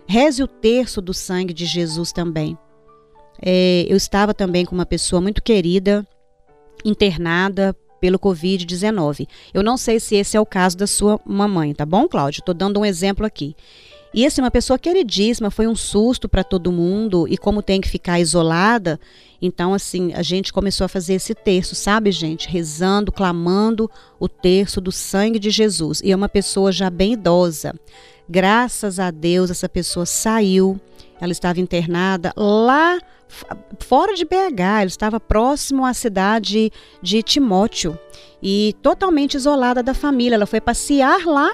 Reze 0.07 0.43
o 0.43 0.47
terço 0.47 1.01
do 1.01 1.13
sangue 1.13 1.53
de 1.53 1.65
Jesus 1.65 2.11
também. 2.11 2.55
É, 3.41 3.85
eu 3.89 3.97
estava 3.97 4.33
também 4.33 4.63
com 4.63 4.75
uma 4.75 4.85
pessoa 4.85 5.19
muito 5.19 5.41
querida, 5.41 6.07
internada 6.85 7.75
pelo 7.99 8.19
Covid-19. 8.19 9.27
Eu 9.51 9.63
não 9.63 9.75
sei 9.75 9.99
se 9.99 10.15
esse 10.15 10.37
é 10.37 10.39
o 10.39 10.45
caso 10.45 10.77
da 10.77 10.85
sua 10.85 11.19
mamãe, 11.25 11.73
tá 11.73 11.85
bom, 11.85 12.07
Cláudio? 12.07 12.39
Estou 12.39 12.53
dando 12.53 12.79
um 12.79 12.85
exemplo 12.85 13.25
aqui. 13.25 13.55
E 14.13 14.25
assim, 14.25 14.41
uma 14.41 14.51
pessoa 14.51 14.79
queridíssima, 14.79 15.51
foi 15.51 15.67
um 15.67 15.75
susto 15.75 16.29
para 16.29 16.43
todo 16.43 16.71
mundo, 16.71 17.27
e 17.27 17.37
como 17.37 17.61
tem 17.61 17.81
que 17.81 17.89
ficar 17.89 18.19
isolada, 18.19 18.99
então 19.41 19.73
assim, 19.73 20.13
a 20.13 20.21
gente 20.21 20.51
começou 20.51 20.85
a 20.85 20.87
fazer 20.87 21.15
esse 21.15 21.35
terço, 21.35 21.75
sabe, 21.75 22.11
gente? 22.11 22.49
Rezando, 22.49 23.11
clamando 23.11 23.89
o 24.19 24.27
terço 24.27 24.79
do 24.81 24.91
sangue 24.91 25.39
de 25.39 25.49
Jesus. 25.49 26.01
E 26.03 26.11
é 26.11 26.15
uma 26.15 26.29
pessoa 26.29 26.71
já 26.71 26.89
bem 26.89 27.13
idosa. 27.13 27.75
Graças 28.29 28.99
a 28.99 29.11
Deus, 29.11 29.51
essa 29.51 29.69
pessoa 29.69 30.05
saiu, 30.05 30.79
ela 31.19 31.31
estava 31.31 31.59
internada 31.59 32.33
lá 32.35 32.99
fora 33.79 34.15
de 34.15 34.23
BH, 34.23 34.59
ela 34.59 34.85
estava 34.85 35.19
próximo 35.19 35.85
à 35.85 35.93
cidade 35.93 36.71
de 37.01 37.21
Timóteo 37.21 37.97
e 38.41 38.75
totalmente 38.81 39.35
isolada 39.35 39.83
da 39.83 39.93
família. 39.93 40.35
Ela 40.35 40.45
foi 40.45 40.61
passear 40.61 41.25
lá 41.25 41.53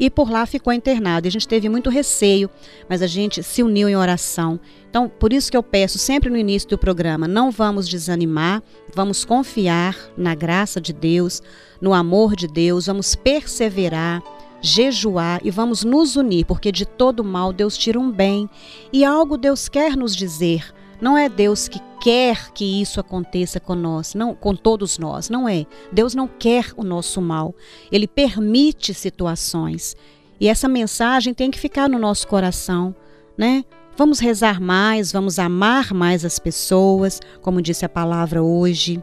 e 0.00 0.08
por 0.08 0.30
lá 0.30 0.46
ficou 0.46 0.72
internado. 0.72 1.28
A 1.28 1.30
gente 1.30 1.46
teve 1.46 1.68
muito 1.68 1.90
receio, 1.90 2.48
mas 2.88 3.02
a 3.02 3.06
gente 3.06 3.42
se 3.42 3.62
uniu 3.62 3.86
em 3.86 3.94
oração. 3.94 4.58
Então, 4.88 5.08
por 5.08 5.32
isso 5.32 5.50
que 5.50 5.56
eu 5.56 5.62
peço 5.62 5.98
sempre 5.98 6.30
no 6.30 6.38
início 6.38 6.70
do 6.70 6.78
programa, 6.78 7.28
não 7.28 7.50
vamos 7.50 7.86
desanimar, 7.86 8.62
vamos 8.94 9.24
confiar 9.24 9.96
na 10.16 10.34
graça 10.34 10.80
de 10.80 10.94
Deus, 10.94 11.42
no 11.80 11.92
amor 11.92 12.34
de 12.34 12.48
Deus, 12.48 12.86
vamos 12.86 13.14
perseverar, 13.14 14.22
jejuar 14.62 15.40
e 15.44 15.50
vamos 15.50 15.84
nos 15.84 16.16
unir, 16.16 16.44
porque 16.46 16.72
de 16.72 16.86
todo 16.86 17.22
mal 17.22 17.52
Deus 17.52 17.76
tira 17.76 18.00
um 18.00 18.10
bem. 18.10 18.48
E 18.92 19.04
algo 19.04 19.36
Deus 19.36 19.68
quer 19.68 19.96
nos 19.96 20.16
dizer. 20.16 20.74
Não 21.00 21.16
é 21.16 21.28
Deus 21.28 21.66
que 21.68 21.80
quer 22.00 22.52
que 22.52 22.80
isso 22.80 23.00
aconteça 23.00 23.58
com 23.60 23.74
nós, 23.74 24.14
não 24.14 24.34
com 24.34 24.54
todos 24.54 24.98
nós, 24.98 25.28
não 25.28 25.48
é. 25.48 25.66
Deus 25.92 26.14
não 26.14 26.28
quer 26.28 26.72
o 26.76 26.82
nosso 26.82 27.20
mal. 27.20 27.54
Ele 27.90 28.06
permite 28.06 28.92
situações. 28.92 29.96
E 30.40 30.48
essa 30.48 30.68
mensagem 30.68 31.34
tem 31.34 31.50
que 31.50 31.58
ficar 31.58 31.88
no 31.88 31.98
nosso 31.98 32.26
coração, 32.26 32.94
né? 33.36 33.64
Vamos 33.96 34.18
rezar 34.18 34.60
mais, 34.60 35.12
vamos 35.12 35.38
amar 35.38 35.92
mais 35.92 36.24
as 36.24 36.38
pessoas, 36.38 37.20
como 37.42 37.60
disse 37.60 37.84
a 37.84 37.88
palavra 37.88 38.42
hoje. 38.42 39.02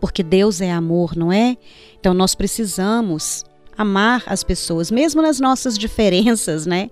Porque 0.00 0.22
Deus 0.22 0.62
é 0.62 0.72
amor, 0.72 1.14
não 1.14 1.30
é? 1.30 1.58
Então 1.98 2.14
nós 2.14 2.34
precisamos 2.34 3.44
amar 3.80 4.22
as 4.26 4.44
pessoas, 4.44 4.90
mesmo 4.90 5.22
nas 5.22 5.40
nossas 5.40 5.78
diferenças, 5.78 6.66
né? 6.66 6.90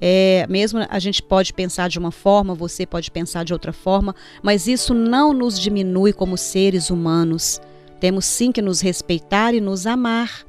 É, 0.00 0.46
mesmo 0.48 0.78
a 0.88 0.98
gente 1.00 1.20
pode 1.20 1.52
pensar 1.52 1.88
de 1.88 1.98
uma 1.98 2.12
forma, 2.12 2.54
você 2.54 2.86
pode 2.86 3.10
pensar 3.10 3.44
de 3.44 3.52
outra 3.52 3.72
forma, 3.72 4.14
mas 4.40 4.68
isso 4.68 4.94
não 4.94 5.32
nos 5.32 5.58
diminui 5.58 6.12
como 6.12 6.36
seres 6.36 6.90
humanos. 6.90 7.60
Temos 7.98 8.24
sim 8.24 8.52
que 8.52 8.62
nos 8.62 8.80
respeitar 8.80 9.52
e 9.52 9.60
nos 9.60 9.84
amar. 9.84 10.46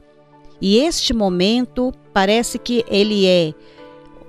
E 0.62 0.78
este 0.78 1.12
momento 1.12 1.92
parece 2.14 2.60
que 2.60 2.86
ele 2.88 3.26
é 3.26 3.54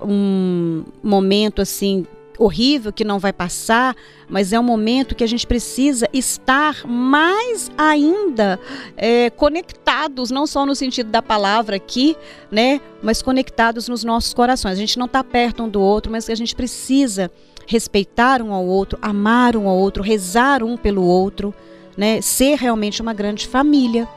um 0.01 0.83
momento 1.03 1.61
assim 1.61 2.07
horrível 2.37 2.91
que 2.91 3.03
não 3.03 3.19
vai 3.19 3.33
passar, 3.33 3.95
mas 4.27 4.53
é 4.53 4.59
um 4.59 4.63
momento 4.63 5.15
que 5.15 5.23
a 5.23 5.27
gente 5.27 5.45
precisa 5.45 6.07
estar 6.13 6.85
mais 6.87 7.69
ainda 7.77 8.59
é, 8.97 9.29
conectados, 9.29 10.31
não 10.31 10.47
só 10.47 10.65
no 10.65 10.75
sentido 10.75 11.09
da 11.09 11.21
palavra 11.21 11.75
aqui, 11.75 12.15
né, 12.49 12.81
mas 13.01 13.21
conectados 13.21 13.87
nos 13.87 14.03
nossos 14.03 14.33
corações. 14.33 14.73
A 14.73 14.81
gente 14.81 14.97
não 14.97 15.05
está 15.05 15.23
perto 15.23 15.63
um 15.63 15.69
do 15.69 15.81
outro, 15.81 16.11
mas 16.11 16.29
a 16.29 16.35
gente 16.35 16.55
precisa 16.55 17.31
respeitar 17.67 18.41
um 18.41 18.53
ao 18.53 18.65
outro, 18.65 18.97
amar 19.01 19.55
um 19.55 19.67
ao 19.67 19.77
outro, 19.77 20.03
rezar 20.03 20.63
um 20.63 20.75
pelo 20.75 21.03
outro, 21.03 21.53
né, 21.95 22.21
ser 22.21 22.57
realmente 22.57 23.01
uma 23.01 23.13
grande 23.13 23.47
família, 23.47 24.07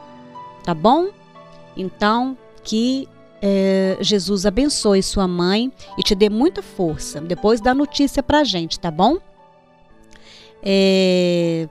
tá 0.65 0.75
bom? 0.75 1.09
Então, 1.77 2.37
que 2.63 3.09
é, 3.47 3.99
Jesus 4.01 4.47
abençoe 4.47 5.03
sua 5.03 5.29
mãe 5.29 5.71
e 5.99 6.03
te 6.03 6.15
dê 6.15 6.31
muita 6.31 6.63
força. 6.63 7.21
Depois 7.21 7.61
dá 7.61 7.75
notícia 7.75 8.23
pra 8.23 8.43
gente, 8.43 8.81
tá 8.81 8.91
bom? 8.91 9.19
É, 10.63 11.69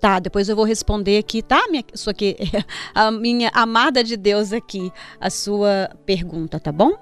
Tá, 0.00 0.18
depois 0.18 0.48
eu 0.48 0.56
vou 0.56 0.64
responder 0.64 1.16
aqui, 1.16 1.40
tá? 1.40 1.66
Minha, 1.70 1.84
sua, 1.94 2.12
a 2.94 3.12
minha 3.12 3.48
amada 3.54 4.02
de 4.02 4.16
Deus 4.16 4.52
aqui, 4.52 4.92
a 5.20 5.30
sua 5.30 5.88
pergunta, 6.04 6.58
tá 6.58 6.72
bom? 6.72 6.92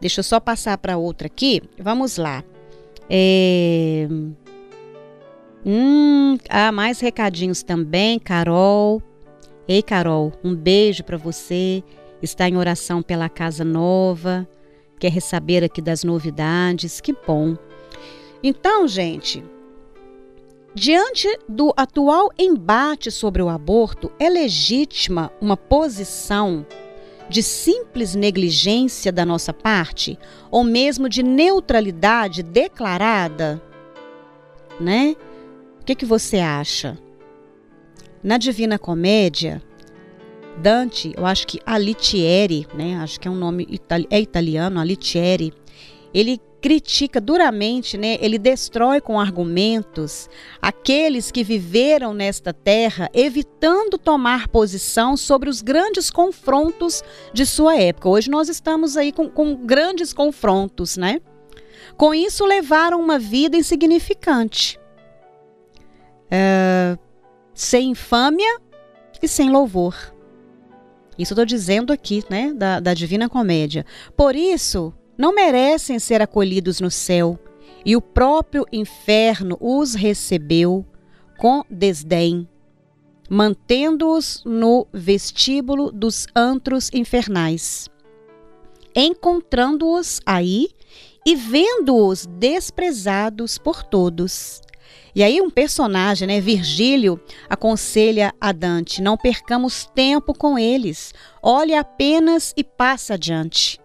Deixa 0.00 0.20
eu 0.20 0.24
só 0.24 0.40
passar 0.40 0.78
para 0.78 0.96
outra 0.96 1.26
aqui. 1.26 1.62
Vamos 1.78 2.16
lá. 2.16 2.42
É... 3.08 4.08
Hum, 5.64 6.38
ah, 6.48 6.72
mais 6.72 6.98
recadinhos 6.98 7.62
também, 7.62 8.18
Carol. 8.18 9.02
Ei, 9.68 9.82
Carol, 9.82 10.32
um 10.42 10.52
beijo 10.52 11.04
para 11.04 11.18
você 11.18 11.84
está 12.22 12.48
em 12.48 12.56
oração 12.56 13.02
pela 13.02 13.28
casa 13.28 13.64
nova, 13.64 14.48
quer 14.98 15.10
receber 15.10 15.64
aqui 15.64 15.80
das 15.80 16.04
novidades, 16.04 17.00
que 17.00 17.12
bom. 17.12 17.56
Então, 18.42 18.86
gente, 18.86 19.42
diante 20.74 21.28
do 21.48 21.72
atual 21.76 22.30
embate 22.38 23.10
sobre 23.10 23.42
o 23.42 23.48
aborto, 23.48 24.12
é 24.18 24.28
legítima 24.28 25.32
uma 25.40 25.56
posição 25.56 26.66
de 27.30 27.42
simples 27.44 28.14
negligência 28.14 29.12
da 29.12 29.24
nossa 29.24 29.52
parte 29.52 30.18
ou 30.50 30.64
mesmo 30.64 31.08
de 31.08 31.22
neutralidade 31.22 32.42
declarada? 32.42 33.62
Né? 34.80 35.14
O 35.80 35.84
que, 35.84 35.94
que 35.94 36.04
você 36.04 36.38
acha? 36.38 36.98
Na 38.22 38.36
Divina 38.36 38.78
Comédia, 38.78 39.62
Dante, 40.60 41.12
eu 41.16 41.24
acho 41.24 41.46
que 41.46 41.58
Alighieri, 41.64 42.66
né, 42.74 42.96
acho 42.96 43.18
que 43.18 43.26
é 43.26 43.30
um 43.30 43.36
nome 43.36 43.66
itali 43.70 44.06
é 44.10 44.20
italiano, 44.20 44.78
Alighieri, 44.78 45.52
ele 46.12 46.38
critica 46.60 47.18
duramente, 47.20 47.96
né, 47.96 48.18
ele 48.20 48.38
destrói 48.38 49.00
com 49.00 49.18
argumentos 49.18 50.28
aqueles 50.60 51.30
que 51.30 51.42
viveram 51.42 52.12
nesta 52.12 52.52
terra, 52.52 53.08
evitando 53.14 53.96
tomar 53.96 54.48
posição 54.48 55.16
sobre 55.16 55.48
os 55.48 55.62
grandes 55.62 56.10
confrontos 56.10 57.02
de 57.32 57.46
sua 57.46 57.76
época. 57.76 58.10
Hoje 58.10 58.30
nós 58.30 58.50
estamos 58.50 58.98
aí 58.98 59.12
com, 59.12 59.30
com 59.30 59.56
grandes 59.56 60.12
confrontos, 60.12 60.98
né? 60.98 61.20
Com 61.96 62.12
isso 62.12 62.44
levaram 62.44 63.00
uma 63.00 63.18
vida 63.18 63.56
insignificante, 63.56 64.78
é, 66.30 66.98
sem 67.54 67.90
infâmia 67.90 68.58
e 69.22 69.26
sem 69.26 69.50
louvor. 69.50 70.19
Isso 71.18 71.32
estou 71.34 71.44
dizendo 71.44 71.92
aqui, 71.92 72.24
né, 72.30 72.52
da, 72.52 72.80
da 72.80 72.94
Divina 72.94 73.28
Comédia. 73.28 73.84
Por 74.16 74.34
isso, 74.34 74.92
não 75.18 75.34
merecem 75.34 75.98
ser 75.98 76.22
acolhidos 76.22 76.80
no 76.80 76.90
céu, 76.90 77.38
e 77.84 77.96
o 77.96 78.00
próprio 78.00 78.66
inferno 78.72 79.56
os 79.60 79.94
recebeu 79.94 80.84
com 81.38 81.64
desdém, 81.70 82.48
mantendo-os 83.28 84.42
no 84.44 84.86
vestíbulo 84.92 85.90
dos 85.90 86.26
antros 86.34 86.90
infernais. 86.92 87.88
Encontrando-os 88.94 90.20
aí 90.26 90.68
e 91.24 91.36
vendo-os 91.36 92.26
desprezados 92.26 93.56
por 93.56 93.82
todos, 93.82 94.60
e 95.14 95.22
aí 95.22 95.40
um 95.40 95.50
personagem, 95.50 96.28
né, 96.28 96.40
Virgílio, 96.40 97.20
aconselha 97.48 98.32
a 98.40 98.52
Dante: 98.52 99.02
não 99.02 99.16
percamos 99.16 99.88
tempo 99.94 100.32
com 100.32 100.58
eles, 100.58 101.12
olhe 101.42 101.74
apenas 101.74 102.52
e 102.56 102.62
passa 102.62 103.14
adiante. 103.14 103.80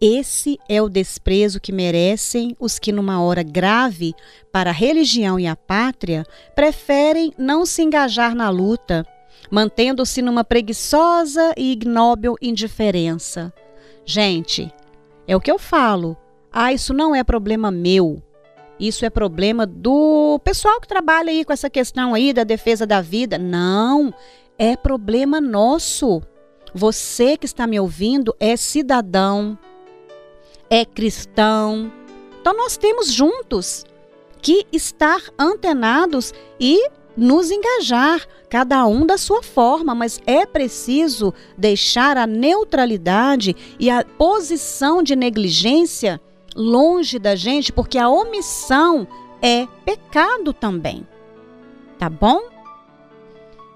Esse 0.00 0.58
é 0.66 0.80
o 0.80 0.88
desprezo 0.88 1.60
que 1.60 1.72
merecem 1.72 2.56
os 2.58 2.78
que, 2.78 2.90
numa 2.90 3.22
hora 3.22 3.42
grave 3.42 4.14
para 4.50 4.70
a 4.70 4.72
religião 4.72 5.38
e 5.38 5.46
a 5.46 5.54
pátria, 5.54 6.24
preferem 6.54 7.34
não 7.36 7.66
se 7.66 7.82
engajar 7.82 8.34
na 8.34 8.48
luta, 8.48 9.06
mantendo-se 9.50 10.22
numa 10.22 10.42
preguiçosa 10.42 11.52
e 11.54 11.72
ignóbil 11.72 12.34
indiferença. 12.40 13.52
Gente, 14.06 14.72
é 15.28 15.36
o 15.36 15.40
que 15.40 15.52
eu 15.52 15.58
falo. 15.58 16.16
Ah, 16.50 16.72
isso 16.72 16.94
não 16.94 17.14
é 17.14 17.22
problema 17.22 17.70
meu. 17.70 18.22
Isso 18.80 19.04
é 19.04 19.10
problema 19.10 19.66
do 19.66 20.40
pessoal 20.42 20.80
que 20.80 20.88
trabalha 20.88 21.30
aí 21.30 21.44
com 21.44 21.52
essa 21.52 21.68
questão 21.68 22.14
aí 22.14 22.32
da 22.32 22.44
defesa 22.44 22.86
da 22.86 23.02
vida. 23.02 23.36
Não, 23.36 24.12
é 24.58 24.74
problema 24.74 25.38
nosso. 25.38 26.22
Você 26.74 27.36
que 27.36 27.44
está 27.44 27.66
me 27.66 27.78
ouvindo 27.78 28.34
é 28.40 28.56
cidadão, 28.56 29.58
é 30.70 30.86
cristão. 30.86 31.92
Então 32.40 32.56
nós 32.56 32.78
temos 32.78 33.12
juntos 33.12 33.84
que 34.40 34.66
estar 34.72 35.20
antenados 35.38 36.32
e 36.58 36.88
nos 37.14 37.50
engajar, 37.50 38.26
cada 38.48 38.86
um 38.86 39.04
da 39.04 39.18
sua 39.18 39.42
forma, 39.42 39.94
mas 39.94 40.18
é 40.24 40.46
preciso 40.46 41.34
deixar 41.58 42.16
a 42.16 42.26
neutralidade 42.26 43.54
e 43.78 43.90
a 43.90 44.02
posição 44.04 45.02
de 45.02 45.14
negligência 45.14 46.18
longe 46.54 47.18
da 47.18 47.34
gente, 47.34 47.72
porque 47.72 47.98
a 47.98 48.08
omissão 48.08 49.06
é 49.42 49.66
pecado 49.84 50.52
também. 50.52 51.06
Tá 51.98 52.08
bom? 52.08 52.40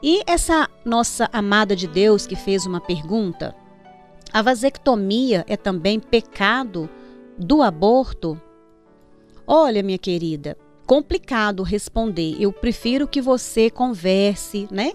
E 0.02 0.22
essa 0.26 0.68
nossa 0.84 1.28
amada 1.32 1.74
de 1.74 1.86
Deus 1.86 2.26
que 2.26 2.36
fez 2.36 2.66
uma 2.66 2.80
pergunta: 2.80 3.54
a 4.32 4.42
vasectomia 4.42 5.44
é 5.48 5.56
também 5.56 5.98
pecado 5.98 6.88
do 7.38 7.62
aborto? 7.62 8.40
Olha, 9.46 9.82
minha 9.82 9.98
querida, 9.98 10.56
complicado 10.86 11.62
responder. 11.62 12.36
Eu 12.38 12.52
prefiro 12.52 13.08
que 13.08 13.20
você 13.20 13.70
converse, 13.70 14.68
né, 14.70 14.92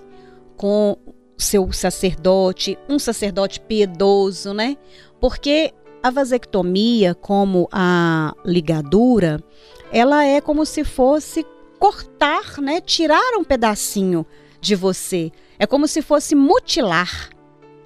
com 0.57 0.97
seu 1.37 1.71
sacerdote, 1.71 2.77
um 2.87 2.99
sacerdote 2.99 3.59
piedoso, 3.61 4.53
né? 4.53 4.77
Porque 5.19 5.73
a 6.01 6.09
vasectomia, 6.09 7.13
como 7.13 7.67
a 7.71 8.33
ligadura, 8.45 9.43
ela 9.91 10.23
é 10.25 10.39
como 10.39 10.65
se 10.65 10.83
fosse 10.83 11.45
cortar, 11.79 12.59
né, 12.59 12.81
tirar 12.81 13.37
um 13.37 13.43
pedacinho 13.43 14.25
de 14.61 14.75
você. 14.75 15.31
É 15.57 15.65
como 15.65 15.87
se 15.87 16.01
fosse 16.01 16.35
mutilar. 16.35 17.29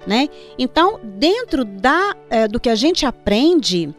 né? 0.06 0.28
Então, 0.58 1.00
dentro 1.02 1.64
da, 1.64 2.14
é, 2.28 2.46
do 2.46 2.60
que 2.60 2.68
a 2.68 2.74
gente 2.74 3.06
aprende, 3.06 3.94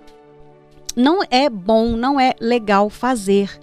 não 0.96 1.22
é 1.30 1.50
bom, 1.50 1.98
não 1.98 2.20
é 2.20 2.34
legal 2.40 2.90
fazer. 2.90 3.60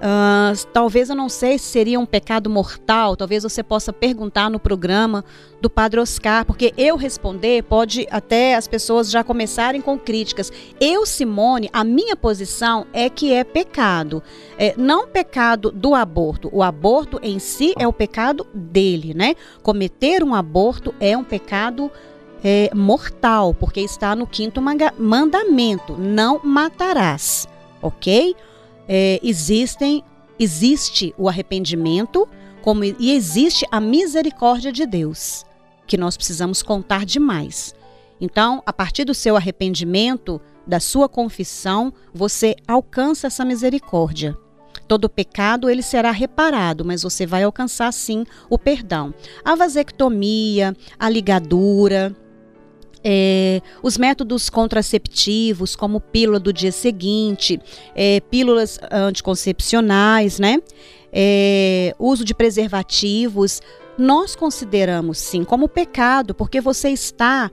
Uh, 0.00 0.66
talvez 0.72 1.10
eu 1.10 1.14
não 1.14 1.28
sei 1.28 1.58
se 1.58 1.66
seria 1.66 2.00
um 2.00 2.06
pecado 2.06 2.48
mortal, 2.48 3.16
talvez 3.16 3.42
você 3.42 3.62
possa 3.62 3.92
perguntar 3.92 4.48
no 4.48 4.58
programa 4.58 5.22
do 5.60 5.68
Padre 5.68 6.00
Oscar, 6.00 6.46
porque 6.46 6.72
eu 6.78 6.96
responder 6.96 7.64
pode 7.64 8.08
até 8.10 8.54
as 8.54 8.66
pessoas 8.66 9.10
já 9.10 9.22
começarem 9.22 9.82
com 9.82 9.98
críticas. 9.98 10.50
Eu, 10.80 11.04
Simone, 11.04 11.68
a 11.70 11.84
minha 11.84 12.16
posição 12.16 12.86
é 12.94 13.10
que 13.10 13.34
é 13.34 13.44
pecado. 13.44 14.22
É, 14.56 14.74
não 14.74 15.06
pecado 15.06 15.70
do 15.70 15.94
aborto. 15.94 16.48
O 16.50 16.62
aborto 16.62 17.20
em 17.22 17.38
si 17.38 17.74
é 17.78 17.86
o 17.86 17.92
pecado 17.92 18.46
dele, 18.54 19.12
né? 19.12 19.34
Cometer 19.62 20.24
um 20.24 20.34
aborto 20.34 20.94
é 20.98 21.14
um 21.14 21.24
pecado 21.24 21.90
é, 22.42 22.70
mortal, 22.74 23.52
porque 23.52 23.80
está 23.80 24.16
no 24.16 24.26
quinto 24.26 24.62
mandamento: 24.98 25.94
não 25.98 26.40
matarás, 26.42 27.46
ok? 27.82 28.34
É, 28.88 29.20
existem, 29.22 30.02
existe 30.38 31.14
o 31.16 31.28
arrependimento 31.28 32.28
como, 32.62 32.84
e 32.84 33.12
existe 33.12 33.66
a 33.70 33.80
misericórdia 33.80 34.72
de 34.72 34.86
Deus, 34.86 35.44
que 35.86 35.96
nós 35.96 36.16
precisamos 36.16 36.62
contar 36.62 37.04
demais. 37.04 37.74
Então, 38.20 38.62
a 38.66 38.72
partir 38.72 39.04
do 39.04 39.14
seu 39.14 39.34
arrependimento, 39.36 40.40
da 40.66 40.78
sua 40.78 41.08
confissão, 41.08 41.92
você 42.12 42.54
alcança 42.68 43.26
essa 43.26 43.44
misericórdia. 43.44 44.36
Todo 44.86 45.08
pecado 45.08 45.70
ele 45.70 45.82
será 45.82 46.10
reparado, 46.10 46.84
mas 46.84 47.02
você 47.02 47.24
vai 47.24 47.44
alcançar 47.44 47.92
sim 47.92 48.24
o 48.48 48.58
perdão. 48.58 49.14
A 49.44 49.54
vasectomia, 49.54 50.76
a 50.98 51.08
ligadura, 51.08 52.14
é, 53.04 53.60
os 53.82 53.96
métodos 53.96 54.50
contraceptivos, 54.50 55.74
como 55.74 56.00
pílula 56.00 56.38
do 56.38 56.52
dia 56.52 56.72
seguinte, 56.72 57.60
é, 57.94 58.20
pílulas 58.20 58.78
anticoncepcionais, 58.90 60.38
né? 60.38 60.58
É, 61.12 61.94
uso 61.98 62.24
de 62.24 62.34
preservativos, 62.34 63.60
nós 63.98 64.36
consideramos 64.36 65.18
sim 65.18 65.44
como 65.44 65.68
pecado, 65.68 66.34
porque 66.34 66.60
você 66.60 66.90
está 66.90 67.50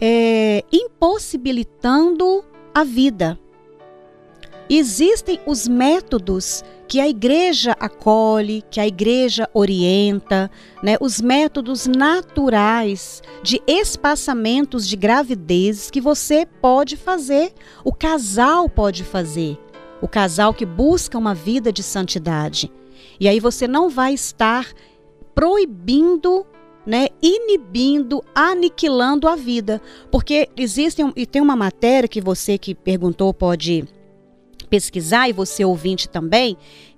é, 0.00 0.64
impossibilitando 0.72 2.44
a 2.74 2.84
vida. 2.84 3.38
Existem 4.72 5.40
os 5.44 5.66
métodos 5.66 6.62
que 6.86 7.00
a 7.00 7.08
igreja 7.08 7.72
acolhe, 7.72 8.62
que 8.70 8.78
a 8.78 8.86
igreja 8.86 9.50
orienta, 9.52 10.48
né, 10.80 10.96
os 11.00 11.20
métodos 11.20 11.88
naturais 11.88 13.20
de 13.42 13.60
espaçamentos 13.66 14.86
de 14.86 14.94
gravidez 14.94 15.90
que 15.90 16.00
você 16.00 16.46
pode 16.46 16.96
fazer, 16.96 17.52
o 17.84 17.92
casal 17.92 18.68
pode 18.68 19.02
fazer, 19.02 19.58
o 20.00 20.06
casal 20.06 20.54
que 20.54 20.64
busca 20.64 21.18
uma 21.18 21.34
vida 21.34 21.72
de 21.72 21.82
santidade. 21.82 22.70
E 23.18 23.26
aí 23.26 23.40
você 23.40 23.66
não 23.66 23.90
vai 23.90 24.14
estar 24.14 24.68
proibindo 25.34 26.46
né, 26.86 27.08
inibindo, 27.20 28.24
aniquilando 28.34 29.28
a 29.28 29.36
vida. 29.36 29.82
Porque 30.10 30.48
existem, 30.56 31.12
e 31.14 31.26
tem 31.26 31.42
uma 31.42 31.54
matéria 31.54 32.08
que 32.08 32.20
você 32.20 32.56
que 32.56 32.74
perguntou 32.74 33.34
pode 33.34 33.86
pesquisar, 34.70 35.28
e 35.28 35.32
você 35.32 35.64
ouvinte 35.64 36.08
também, 36.08 36.56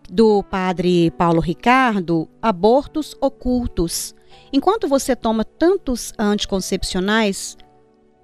do 0.09 0.43
padre 0.45 1.11
Paulo 1.13 1.41
Ricardo, 1.41 2.29
abortos 2.41 3.17
ocultos. 3.21 4.15
Enquanto 4.53 4.87
você 4.87 5.17
toma 5.17 5.45
tantos 5.45 6.13
anticoncepcionais, 6.19 7.57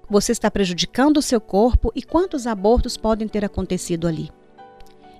você 0.07 0.31
está 0.31 0.49
prejudicando 0.49 1.17
o 1.17 1.21
seu 1.21 1.41
corpo 1.41 1.91
e 1.95 2.03
quantos 2.03 2.45
abortos 2.45 2.95
podem 2.95 3.27
ter 3.27 3.43
acontecido 3.43 4.07
ali. 4.07 4.29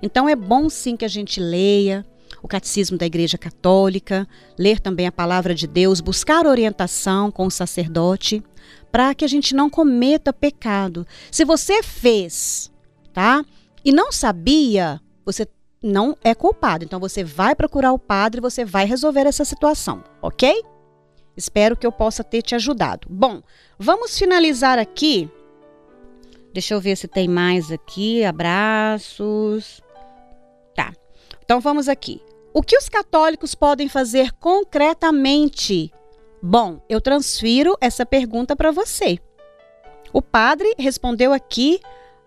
Então 0.02 0.30
é 0.30 0.36
bom 0.36 0.70
sim 0.70 0.96
que 0.96 1.06
a 1.06 1.10
gente 1.10 1.40
leia 1.40 2.06
o 2.42 2.48
catecismo 2.48 2.98
da 2.98 3.06
Igreja 3.06 3.38
Católica, 3.38 4.28
ler 4.58 4.80
também 4.80 5.08
a 5.08 5.12
palavra 5.12 5.54
de 5.54 5.68
Deus, 5.68 6.00
buscar 6.00 6.46
orientação 6.46 7.32
com 7.32 7.46
o 7.48 7.52
sacerdote, 7.52 8.42
para 8.92 9.14
que 9.14 9.26
a 9.26 9.28
gente 9.28 9.54
não 9.54 9.70
cometa 9.70 10.32
pecado. 10.32 11.06
Se 11.32 11.44
você 11.44 11.84
fez, 11.84 12.72
tá? 13.14 13.44
E 13.84 13.92
não 13.92 14.12
sabia, 14.12 15.00
você 15.26 15.48
não 15.82 16.18
é 16.24 16.36
culpado. 16.36 16.84
Então 16.84 17.00
você 17.00 17.24
vai 17.24 17.56
procurar 17.56 17.94
o 17.94 18.00
padre, 18.00 18.42
você 18.42 18.66
vai 18.66 18.86
resolver 18.86 19.26
essa 19.26 19.46
situação, 19.46 20.04
ok? 20.22 20.64
Espero 21.36 21.78
que 21.78 21.88
eu 21.88 21.92
possa 21.92 22.24
ter 22.24 22.42
te 22.42 22.54
ajudado. 22.56 23.08
Bom, 23.10 23.42
vamos 23.78 24.18
finalizar 24.18 24.78
aqui. 24.78 25.30
Deixa 26.54 26.74
eu 26.74 26.82
ver 26.82 26.98
se 26.98 27.08
tem 27.08 27.28
mais 27.28 27.72
aqui. 27.72 28.26
Abraços. 28.26 29.82
Tá. 30.76 30.94
Então 31.44 31.62
vamos 31.62 31.88
aqui. 31.88 32.22
O 32.54 32.62
que 32.62 32.78
os 32.78 32.90
católicos 32.90 33.56
podem 33.56 33.88
fazer 33.88 34.34
concretamente? 34.34 35.94
Bom, 36.42 36.82
eu 36.90 37.00
transfiro 37.00 37.78
essa 37.80 38.06
pergunta 38.06 38.56
para 38.56 38.72
você. 38.72 39.20
O 40.12 40.22
padre 40.22 40.74
respondeu 40.78 41.32
aqui 41.32 41.80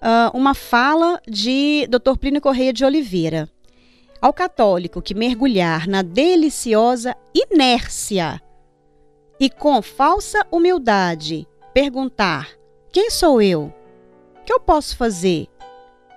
uh, 0.02 0.36
uma 0.36 0.54
fala 0.54 1.20
de 1.26 1.86
Dr. 1.88 2.16
Plínio 2.18 2.40
Correia 2.40 2.72
de 2.72 2.84
Oliveira. 2.84 3.48
Ao 4.20 4.32
católico 4.32 5.00
que 5.00 5.14
mergulhar 5.14 5.88
na 5.88 6.02
deliciosa 6.02 7.16
inércia 7.34 8.40
e 9.40 9.48
com 9.48 9.80
falsa 9.80 10.46
humildade 10.50 11.46
perguntar: 11.72 12.50
quem 12.92 13.10
sou 13.10 13.40
eu? 13.40 13.72
O 14.40 14.44
que 14.44 14.52
eu 14.52 14.60
posso 14.60 14.96
fazer? 14.96 15.46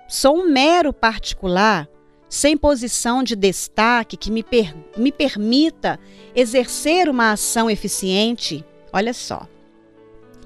Sou 0.08 0.38
um 0.38 0.48
mero 0.48 0.92
particular, 0.92 1.88
sem 2.28 2.56
posição 2.56 3.22
de 3.22 3.34
destaque 3.34 4.16
que 4.16 4.30
me, 4.30 4.42
per 4.42 4.74
me 4.96 5.10
permita 5.10 5.98
exercer 6.34 7.08
uma 7.08 7.32
ação 7.32 7.68
eficiente? 7.68 8.64
Olha 8.92 9.12
só. 9.12 9.48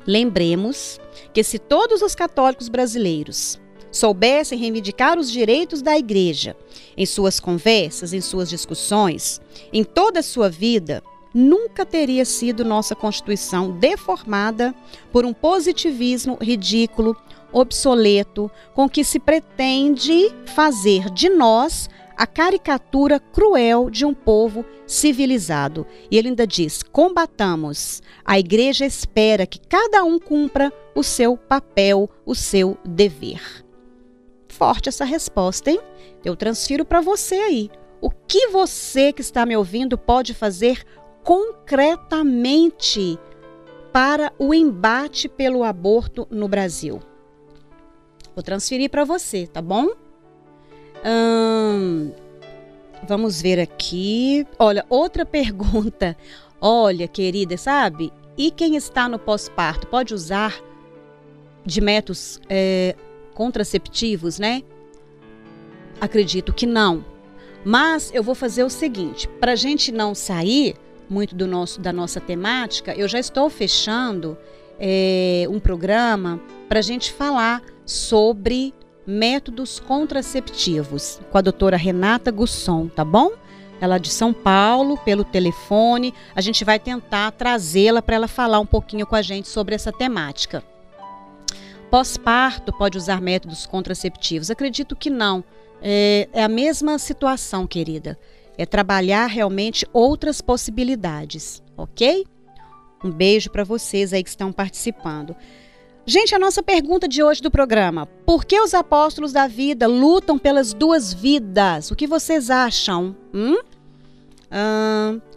Lembremos 0.07 0.99
que 1.33 1.43
se 1.43 1.59
todos 1.59 2.03
os 2.03 2.15
católicos 2.15 2.69
brasileiros 2.69 3.61
soubessem 3.91 4.59
reivindicar 4.59 5.19
os 5.19 5.31
direitos 5.31 5.83
da 5.83 5.99
Igreja 5.99 6.57
em 6.97 7.05
suas 7.05 7.41
conversas, 7.41 8.13
em 8.13 8.21
suas 8.21 8.49
discussões, 8.49 9.41
em 9.73 9.83
toda 9.83 10.21
a 10.21 10.23
sua 10.23 10.49
vida, 10.49 11.03
nunca 11.35 11.85
teria 11.85 12.25
sido 12.25 12.65
nossa 12.65 12.95
Constituição 12.95 13.73
deformada 13.73 14.75
por 15.13 15.25
um 15.25 15.33
positivismo 15.33 16.39
ridículo, 16.41 17.17
obsoleto, 17.53 18.51
com 18.75 18.89
que 18.89 19.03
se 19.05 19.19
pretende 19.19 20.33
fazer 20.55 21.11
de 21.11 21.29
nós 21.29 21.89
a 22.21 22.27
caricatura 22.27 23.19
cruel 23.19 23.89
de 23.89 24.05
um 24.05 24.13
povo 24.13 24.63
civilizado. 24.87 25.87
E 26.11 26.19
ele 26.19 26.29
ainda 26.29 26.47
diz: 26.47 26.83
combatamos. 26.83 28.03
A 28.23 28.39
igreja 28.39 28.85
espera 28.85 29.47
que 29.47 29.59
cada 29.59 30.05
um 30.05 30.19
cumpra 30.19 30.71
o 30.95 31.03
seu 31.03 31.35
papel, 31.39 32.11
o 32.27 32.35
seu 32.35 32.77
dever. 32.85 33.65
Forte 34.49 34.91
essa 34.91 35.07
resposta, 35.07 35.71
hein? 35.71 35.81
Eu 36.23 36.37
transfiro 36.37 36.85
para 36.85 37.01
você 37.01 37.37
aí. 37.37 37.71
O 38.03 38.11
que 38.11 38.49
você 38.49 39.15
que 39.15 39.23
está 39.23 39.47
me 39.47 39.57
ouvindo 39.57 39.97
pode 39.97 40.35
fazer 40.35 40.85
concretamente 41.25 43.19
para 43.95 44.31
o 44.39 44.53
embate 44.53 45.27
pelo 45.27 45.65
aborto 45.65 46.29
no 46.31 46.47
Brasil? 46.47 47.01
Vou 48.35 48.43
transferir 48.43 48.91
para 48.91 49.07
você, 49.07 49.47
tá 49.47 49.63
bom? 49.63 49.89
Hum, 51.05 52.13
vamos 53.07 53.41
ver 53.41 53.59
aqui. 53.59 54.47
Olha, 54.59 54.85
outra 54.89 55.25
pergunta. 55.25 56.17
Olha, 56.61 57.09
querida, 57.09 57.57
sabe? 57.57 58.13
E 58.37 58.51
quem 58.51 58.77
está 58.77 59.09
no 59.09 59.19
pós-parto 59.19 59.87
pode 59.87 60.13
usar 60.13 60.55
de 61.65 61.81
métodos 61.81 62.41
é, 62.49 62.95
contraceptivos, 63.35 64.39
né? 64.39 64.63
Acredito 66.01 66.53
que 66.53 66.67
não. 66.67 67.05
Mas 67.65 68.11
eu 68.15 68.23
vou 68.23 68.35
fazer 68.35 68.65
o 68.65 68.71
seguinte: 68.71 69.29
para 69.41 69.53
a 69.53 69.57
gente 69.57 69.93
não 69.93 70.15
sair 70.15 70.77
muito 71.09 71.35
do 71.35 71.47
nosso, 71.47 71.81
da 71.81 71.93
nossa 71.93 72.21
temática, 72.21 72.95
eu 72.95 73.09
já 73.09 73.19
estou 73.19 73.51
fechando 73.51 74.39
é, 74.79 75.47
um 75.51 75.59
programa 75.59 76.41
para 76.69 76.79
a 76.79 76.83
gente 76.83 77.13
falar 77.13 77.63
sobre 77.85 78.73
métodos 79.11 79.81
contraceptivos 79.81 81.21
com 81.31 81.37
a 81.37 81.41
doutora 81.41 81.77
Renata 81.77 82.31
Gusson, 82.31 82.87
tá 82.89 83.05
bom? 83.05 83.33
Ela 83.81 83.97
é 83.97 83.99
de 83.99 84.11
São 84.11 84.33
Paulo, 84.33 84.97
pelo 84.99 85.25
telefone. 85.25 86.15
A 86.35 86.41
gente 86.41 86.65
vai 86.65 86.79
tentar 86.79 87.33
trazê-la 87.33 88.01
para 88.01 88.17
ela 88.17 88.29
falar 88.29 88.61
um 88.61 88.67
pouquinho 88.67 89.07
com 89.07 89.17
a 89.17 89.23
gente 89.23 89.49
sobre 89.49 89.75
essa 89.75 89.91
temática. 89.91 90.63
Pós-parto 91.91 92.73
pode 92.73 92.97
usar 92.97 93.21
métodos 93.21 93.67
contraceptivos? 93.67 94.51
Acredito 94.51 94.95
que 94.95 95.11
não. 95.11 95.43
É, 95.83 96.29
é 96.33 96.45
a 96.45 96.49
mesma 96.49 96.99
situação, 96.99 97.67
querida. 97.67 98.19
É 98.57 98.67
trabalhar 98.67 99.27
realmente 99.27 99.87
outras 99.93 100.41
possibilidades, 100.41 101.63
ok? 101.77 102.27
Um 103.03 103.11
beijo 103.11 103.51
para 103.51 103.65
vocês 103.65 104.13
aí 104.13 104.23
que 104.23 104.29
estão 104.29 104.53
participando. 104.53 105.35
Gente, 106.11 106.35
a 106.35 106.41
nossa 106.41 106.61
pergunta 106.61 107.07
de 107.07 107.23
hoje 107.23 107.41
do 107.41 107.53
programa: 107.53 108.05
por 108.27 108.45
que 108.45 108.61
os 108.61 108.75
apóstolos 108.75 109.33
da 109.33 109.47
vida 109.47 109.87
lutam 109.87 110.41
pelas 110.41 110.75
duas 110.75 111.15
vidas? 111.15 111.93
O 111.93 111.95
que 111.95 112.05
vocês 112.05 112.51
acham? 112.51 113.15
Hum? 113.33 113.57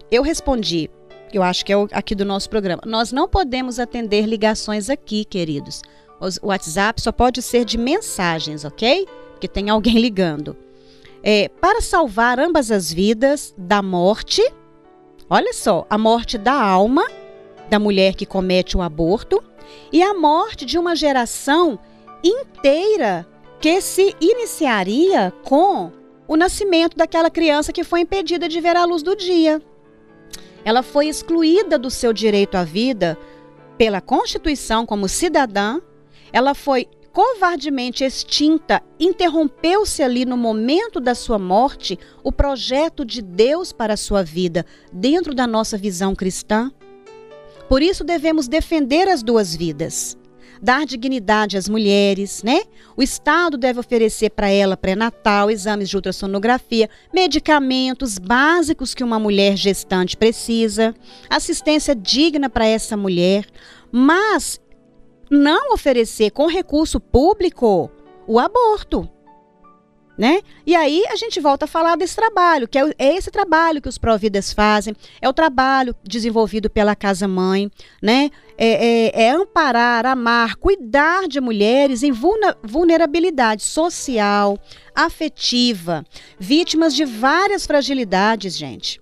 eu 0.10 0.24
respondi, 0.24 0.90
eu 1.32 1.44
acho 1.44 1.64
que 1.64 1.72
é 1.72 1.76
aqui 1.92 2.16
do 2.16 2.26
nosso 2.26 2.50
programa. 2.50 2.82
Nós 2.88 3.12
não 3.12 3.30
podemos 3.30 3.78
atender 3.78 4.26
ligações 4.26 4.90
aqui, 4.90 5.24
queridos. 5.24 5.84
O 6.42 6.48
WhatsApp 6.48 7.00
só 7.00 7.12
pode 7.12 7.44
ser 7.44 7.66
de 7.66 7.78
mensagens, 7.78 8.66
ok? 8.66 9.08
Porque 9.34 9.48
tem 9.48 9.70
alguém 9.70 10.00
ligando. 10.00 10.58
É, 11.22 11.50
para 11.50 11.82
salvar 11.82 12.40
ambas 12.40 12.72
as 12.72 12.92
vidas 12.92 13.54
da 13.56 13.84
morte, 13.84 14.42
olha 15.30 15.54
só, 15.54 15.86
a 15.88 16.00
morte 16.00 16.36
da 16.36 16.60
alma 16.60 17.06
da 17.70 17.78
mulher 17.78 18.16
que 18.16 18.26
comete 18.26 18.76
o 18.76 18.82
aborto 18.82 19.44
e 19.92 20.02
a 20.02 20.14
morte 20.14 20.66
de 20.66 20.78
uma 20.78 20.96
geração 20.96 21.80
inteira 22.24 23.28
que 23.60 23.82
se 23.82 24.16
iniciaria 24.20 25.32
com 25.44 25.92
o 26.28 26.36
nascimento 26.36 26.98
daquela 26.98 27.30
criança 27.30 27.74
que 27.74 27.84
foi 27.84 28.02
impedida 28.02 28.48
de 28.48 28.60
ver 28.60 28.76
a 28.76 28.86
luz 28.86 29.04
do 29.04 29.16
dia. 29.16 29.62
Ela 30.66 30.82
foi 30.82 31.08
excluída 31.08 31.78
do 31.78 31.90
seu 31.90 32.14
direito 32.14 32.56
à 32.56 32.64
vida 32.64 33.18
pela 33.78 34.00
Constituição 34.00 34.86
como 34.86 35.10
cidadã, 35.10 35.80
ela 36.32 36.54
foi 36.54 36.88
covardemente 37.12 38.04
extinta, 38.04 38.82
interrompeu-se 39.00 40.02
ali 40.02 40.26
no 40.26 40.36
momento 40.36 41.00
da 41.00 41.14
sua 41.14 41.38
morte 41.38 42.00
o 42.24 42.32
projeto 42.32 43.06
de 43.06 43.22
Deus 43.22 43.72
para 43.72 43.94
a 43.94 43.98
sua 43.98 44.24
vida, 44.24 44.66
dentro 44.92 45.36
da 45.36 45.46
nossa 45.46 45.78
visão 45.78 46.16
cristã. 46.16 46.72
Por 47.74 47.82
isso 47.82 48.04
devemos 48.04 48.48
defender 48.48 49.08
as 49.08 49.24
duas 49.24 49.56
vidas. 49.56 50.16
Dar 50.62 50.86
dignidade 50.86 51.58
às 51.58 51.68
mulheres, 51.68 52.44
né? 52.44 52.62
O 52.96 53.02
Estado 53.02 53.58
deve 53.58 53.80
oferecer 53.80 54.30
para 54.30 54.48
ela 54.48 54.78
pré-natal, 54.78 55.50
exames 55.50 55.90
de 55.90 55.96
ultrassonografia, 55.96 56.88
medicamentos 57.12 58.20
básicos 58.20 58.94
que 58.94 59.04
uma 59.04 59.18
mulher 59.18 59.58
gestante 59.58 60.16
precisa, 60.16 60.94
assistência 61.28 61.96
digna 61.96 62.48
para 62.48 62.68
essa 62.68 62.96
mulher, 62.96 63.48
mas 63.92 64.62
não 65.28 65.74
oferecer 65.74 66.30
com 66.30 66.46
recurso 66.46 67.00
público 67.00 67.90
o 68.28 68.38
aborto 68.38 69.10
né? 70.18 70.42
E 70.66 70.76
aí 70.76 71.04
a 71.10 71.16
gente 71.16 71.40
volta 71.40 71.66
a 71.66 71.68
falar 71.68 71.96
desse 71.96 72.16
trabalho, 72.16 72.68
que 72.68 72.78
é, 72.78 72.94
é 72.98 73.16
esse 73.16 73.32
trabalho 73.32 73.82
que 73.82 73.90
os 73.90 73.98
Providas 73.98 74.54
fazem, 74.54 74.96
é 75.22 75.28
o 75.28 75.34
trabalho 75.34 75.96
desenvolvido 76.04 76.70
pela 76.70 76.96
Casa 76.96 77.28
Mãe, 77.28 77.72
né? 78.02 78.30
É, 78.56 79.08
é, 79.16 79.24
é 79.24 79.30
amparar, 79.32 80.06
amar, 80.06 80.56
cuidar 80.56 81.28
de 81.28 81.42
mulheres 81.42 82.04
em 82.04 82.12
vulnerabilidade 82.12 83.64
social, 83.64 84.60
afetiva, 84.94 86.06
vítimas 86.38 86.94
de 86.94 87.04
várias 87.04 87.66
fragilidades, 87.66 88.56
gente. 88.56 89.02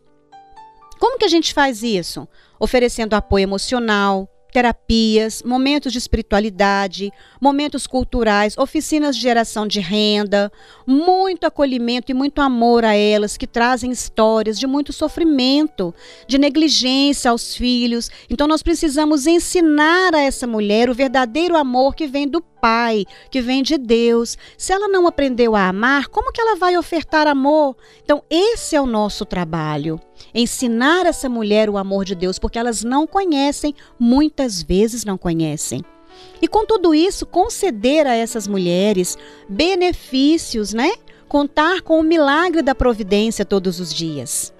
Como 0.98 1.18
que 1.18 1.26
a 1.26 1.30
gente 1.30 1.54
faz 1.54 1.84
isso? 1.84 2.28
Oferecendo 2.60 3.16
apoio 3.16 3.44
emocional, 3.44 4.30
terapias, 4.52 5.42
momentos 5.44 5.92
de 5.92 5.98
espiritualidade, 5.98 7.12
momentos 7.40 7.88
culturais, 7.88 8.58
oficinas 8.58 9.16
de 9.16 9.22
geração 9.22 9.66
de 9.66 9.80
renda, 9.80 10.52
muito 10.86 11.46
acolhimento 11.46 12.12
e 12.12 12.14
muito 12.14 12.42
amor 12.42 12.84
a 12.84 12.94
elas 12.94 13.38
que 13.38 13.48
trazem 13.48 13.92
histórias 13.92 14.60
de 14.60 14.68
muito 14.68 14.92
sofrimento, 14.94 15.94
de 16.28 16.38
negligência 16.38 17.32
aos 17.32 17.56
filhos. 17.56 18.12
Então 18.30 18.48
nós 18.48 18.62
precisamos 18.62 19.26
ensinar 19.26 20.14
a 20.14 20.22
essa 20.22 20.46
mulher 20.46 20.90
o 20.90 20.94
verdadeiro 20.94 21.56
amor 21.56 21.96
que 21.96 22.08
vem 22.08 22.28
do 22.28 22.42
Pai, 22.42 23.06
que 23.32 23.42
vem 23.42 23.64
de 23.64 23.76
Deus. 23.78 24.38
Se 24.56 24.72
ela 24.72 24.88
não 24.88 25.08
aprendeu 25.08 25.56
a 25.56 25.68
amar, 25.68 26.08
como 26.10 26.32
que 26.32 26.40
ela 26.40 26.56
vai 26.56 26.78
ofertar 26.78 27.26
amor? 27.26 27.76
Então 28.04 28.24
esse 28.30 28.76
é 28.76 28.82
o 28.82 28.86
nosso 28.86 29.26
trabalho 29.26 30.00
ensinar 30.34 31.06
essa 31.06 31.28
mulher 31.28 31.70
o 31.70 31.78
amor 31.78 32.06
de 32.06 32.16
Deus, 32.16 32.40
porque 32.40 32.60
elas 32.60 32.84
não 32.84 33.06
conhecem, 33.06 33.76
muitas 34.00 34.62
vezes 34.62 35.06
não 35.06 35.18
conhecem. 35.18 35.84
E 36.42 36.48
com 36.48 36.66
tudo 36.66 36.94
isso, 36.94 37.26
conceder 37.26 38.08
a 38.08 38.16
essas 38.16 38.48
mulheres 38.48 39.18
benefícios, 39.48 40.74
né? 40.74 40.92
Contar 41.28 41.82
com 41.82 42.00
o 42.00 42.04
milagre 42.04 42.62
da 42.62 42.76
providência 42.76 43.46
todos 43.46 43.80
os 43.80 43.94
dias. 43.94 44.54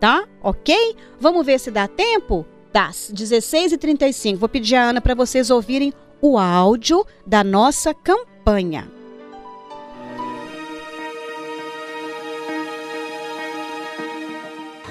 Tá? 0.00 0.26
Ok? 0.42 0.96
Vamos 1.20 1.44
ver 1.44 1.60
se 1.60 1.70
dá 1.70 1.86
tempo? 1.86 2.46
Das 2.72 3.12
16h35. 3.14 4.36
Vou 4.36 4.48
pedir 4.48 4.76
a 4.76 4.90
Ana 4.90 5.00
para 5.00 5.14
vocês 5.14 5.50
ouvirem 5.50 5.92
o 6.20 6.38
áudio 6.38 7.04
da 7.26 7.44
nossa 7.44 7.92
campanha. 7.92 8.90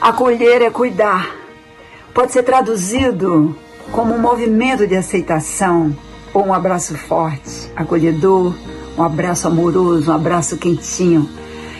Acolher 0.01 0.63
é 0.63 0.71
cuidar. 0.71 1.29
Pode 2.11 2.33
ser 2.33 2.41
traduzido 2.41 3.55
como 3.91 4.15
um 4.15 4.19
movimento 4.19 4.87
de 4.87 4.95
aceitação 4.95 5.95
ou 6.33 6.47
um 6.47 6.51
abraço 6.51 6.97
forte, 6.97 7.71
acolhedor, 7.75 8.55
um 8.97 9.03
abraço 9.03 9.47
amoroso, 9.47 10.09
um 10.09 10.15
abraço 10.15 10.57
quentinho. 10.57 11.29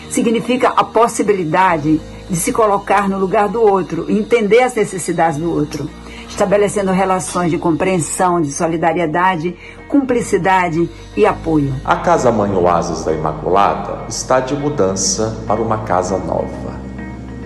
Significa 0.08 0.68
a 0.68 0.84
possibilidade 0.84 2.00
de 2.30 2.36
se 2.36 2.52
colocar 2.52 3.08
no 3.08 3.18
lugar 3.18 3.48
do 3.48 3.60
outro, 3.60 4.08
entender 4.08 4.60
as 4.60 4.76
necessidades 4.76 5.36
do 5.36 5.50
outro, 5.50 5.90
estabelecendo 6.28 6.92
relações 6.92 7.50
de 7.50 7.58
compreensão, 7.58 8.40
de 8.40 8.52
solidariedade, 8.52 9.56
cumplicidade 9.88 10.88
e 11.16 11.26
apoio. 11.26 11.74
A 11.84 11.96
Casa 11.96 12.30
Mãe 12.30 12.54
Oásis 12.54 13.04
da 13.04 13.12
Imaculada 13.12 14.04
está 14.08 14.38
de 14.38 14.54
mudança 14.54 15.42
para 15.44 15.60
uma 15.60 15.78
casa 15.78 16.18
nova 16.18 16.81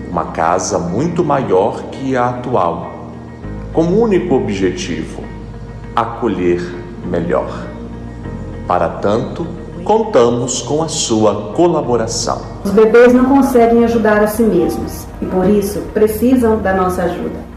uma 0.09 0.25
casa 0.25 0.79
muito 0.79 1.23
maior 1.23 1.83
que 1.91 2.15
a 2.15 2.29
atual, 2.29 3.09
como 3.73 4.01
único 4.01 4.35
objetivo 4.35 5.23
acolher 5.95 6.61
melhor. 7.05 7.49
Para 8.67 8.89
tanto, 8.89 9.45
contamos 9.83 10.61
com 10.61 10.83
a 10.83 10.87
sua 10.87 11.53
colaboração. 11.53 12.41
Os 12.63 12.71
bebês 12.71 13.13
não 13.13 13.25
conseguem 13.25 13.85
ajudar 13.85 14.21
a 14.23 14.27
si 14.27 14.43
mesmos 14.43 15.07
e 15.21 15.25
por 15.25 15.49
isso 15.49 15.81
precisam 15.93 16.57
da 16.57 16.73
nossa 16.73 17.03
ajuda. 17.03 17.47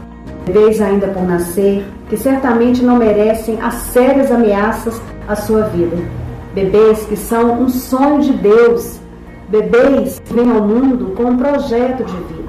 Bebês 0.45 0.81
ainda 0.81 1.07
por 1.07 1.23
nascer, 1.23 1.85
que 2.09 2.17
certamente 2.17 2.83
não 2.83 2.97
merecem 2.97 3.61
as 3.61 3.75
sérias 3.75 4.31
ameaças 4.31 4.99
à 5.27 5.35
sua 5.35 5.63
vida. 5.63 5.97
Bebês 6.53 7.05
que 7.05 7.15
são 7.15 7.61
um 7.61 7.69
sonho 7.69 8.21
de 8.21 8.33
Deus 8.33 9.01
Bebês 9.51 10.21
que 10.23 10.33
vêm 10.33 10.49
ao 10.49 10.65
mundo 10.65 11.13
com 11.13 11.23
um 11.25 11.35
projeto 11.35 12.05
de 12.05 12.13
vida. 12.13 12.40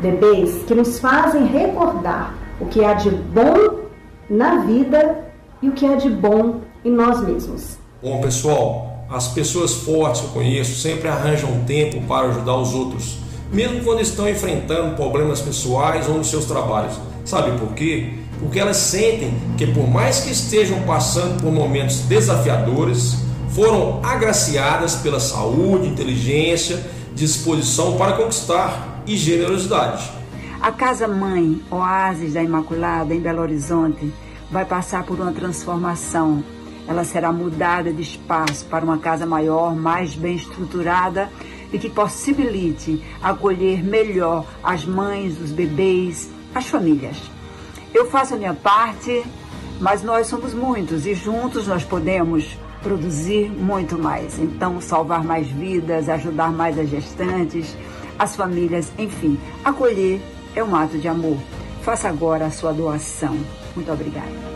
Bebês 0.00 0.62
que 0.66 0.74
nos 0.74 0.98
fazem 0.98 1.46
recordar 1.46 2.34
o 2.60 2.66
que 2.66 2.84
há 2.84 2.94
de 2.94 3.10
bom 3.10 3.86
na 4.28 4.64
vida 4.64 5.24
e 5.62 5.68
o 5.68 5.72
que 5.72 5.86
há 5.86 5.94
de 5.94 6.10
bom 6.10 6.60
em 6.84 6.90
nós 6.90 7.26
mesmos. 7.26 7.78
Bom, 8.02 8.20
pessoal, 8.20 9.06
as 9.10 9.28
pessoas 9.28 9.72
fortes 9.72 10.20
que 10.20 10.26
eu 10.26 10.32
conheço 10.32 10.80
sempre 10.80 11.08
arranjam 11.08 11.64
tempo 11.66 12.00
para 12.02 12.28
ajudar 12.28 12.56
os 12.56 12.74
outros, 12.74 13.16
mesmo 13.50 13.82
quando 13.84 14.00
estão 14.00 14.28
enfrentando 14.28 14.96
problemas 14.96 15.40
pessoais 15.40 16.08
ou 16.08 16.18
nos 16.18 16.28
seus 16.28 16.44
trabalhos. 16.44 16.94
Sabe 17.24 17.58
por 17.58 17.72
quê? 17.72 18.12
Porque 18.38 18.60
elas 18.60 18.76
sentem 18.76 19.32
que, 19.56 19.66
por 19.66 19.88
mais 19.88 20.20
que 20.20 20.30
estejam 20.30 20.80
passando 20.82 21.40
por 21.40 21.50
momentos 21.50 22.00
desafiadores, 22.00 23.16
foram 23.48 24.00
agraciadas 24.04 24.96
pela 24.96 25.18
saúde, 25.18 25.88
inteligência, 25.88 26.84
disposição 27.14 27.96
para 27.96 28.12
conquistar 28.12 28.95
e 29.06 29.16
generosidade. 29.16 30.10
A 30.60 30.72
Casa 30.72 31.06
Mãe, 31.06 31.62
Oásis 31.70 32.34
da 32.34 32.42
Imaculada, 32.42 33.14
em 33.14 33.20
Belo 33.20 33.42
Horizonte, 33.42 34.12
vai 34.50 34.64
passar 34.64 35.04
por 35.04 35.20
uma 35.20 35.32
transformação. 35.32 36.42
Ela 36.88 37.04
será 37.04 37.32
mudada 37.32 37.92
de 37.92 38.02
espaço 38.02 38.64
para 38.66 38.84
uma 38.84 38.98
casa 38.98 39.26
maior, 39.26 39.74
mais 39.74 40.14
bem 40.14 40.36
estruturada 40.36 41.30
e 41.72 41.78
que 41.78 41.90
possibilite 41.90 43.02
acolher 43.22 43.82
melhor 43.82 44.44
as 44.62 44.84
mães, 44.84 45.38
os 45.40 45.50
bebês, 45.50 46.30
as 46.54 46.66
famílias. 46.66 47.16
Eu 47.92 48.06
faço 48.06 48.34
a 48.34 48.36
minha 48.36 48.54
parte, 48.54 49.24
mas 49.80 50.02
nós 50.02 50.26
somos 50.26 50.54
muitos 50.54 51.06
e 51.06 51.14
juntos 51.14 51.66
nós 51.66 51.84
podemos 51.84 52.56
produzir 52.82 53.50
muito 53.50 53.98
mais. 53.98 54.38
Então, 54.38 54.80
salvar 54.80 55.24
mais 55.24 55.48
vidas, 55.48 56.08
ajudar 56.08 56.52
mais 56.52 56.78
as 56.78 56.88
gestantes, 56.88 57.76
as 58.18 58.36
famílias, 58.36 58.92
enfim, 58.98 59.38
acolher 59.64 60.20
é 60.54 60.62
um 60.62 60.74
ato 60.74 60.98
de 60.98 61.08
amor. 61.08 61.38
Faça 61.82 62.08
agora 62.08 62.46
a 62.46 62.50
sua 62.50 62.72
doação. 62.72 63.36
Muito 63.74 63.92
obrigada. 63.92 64.46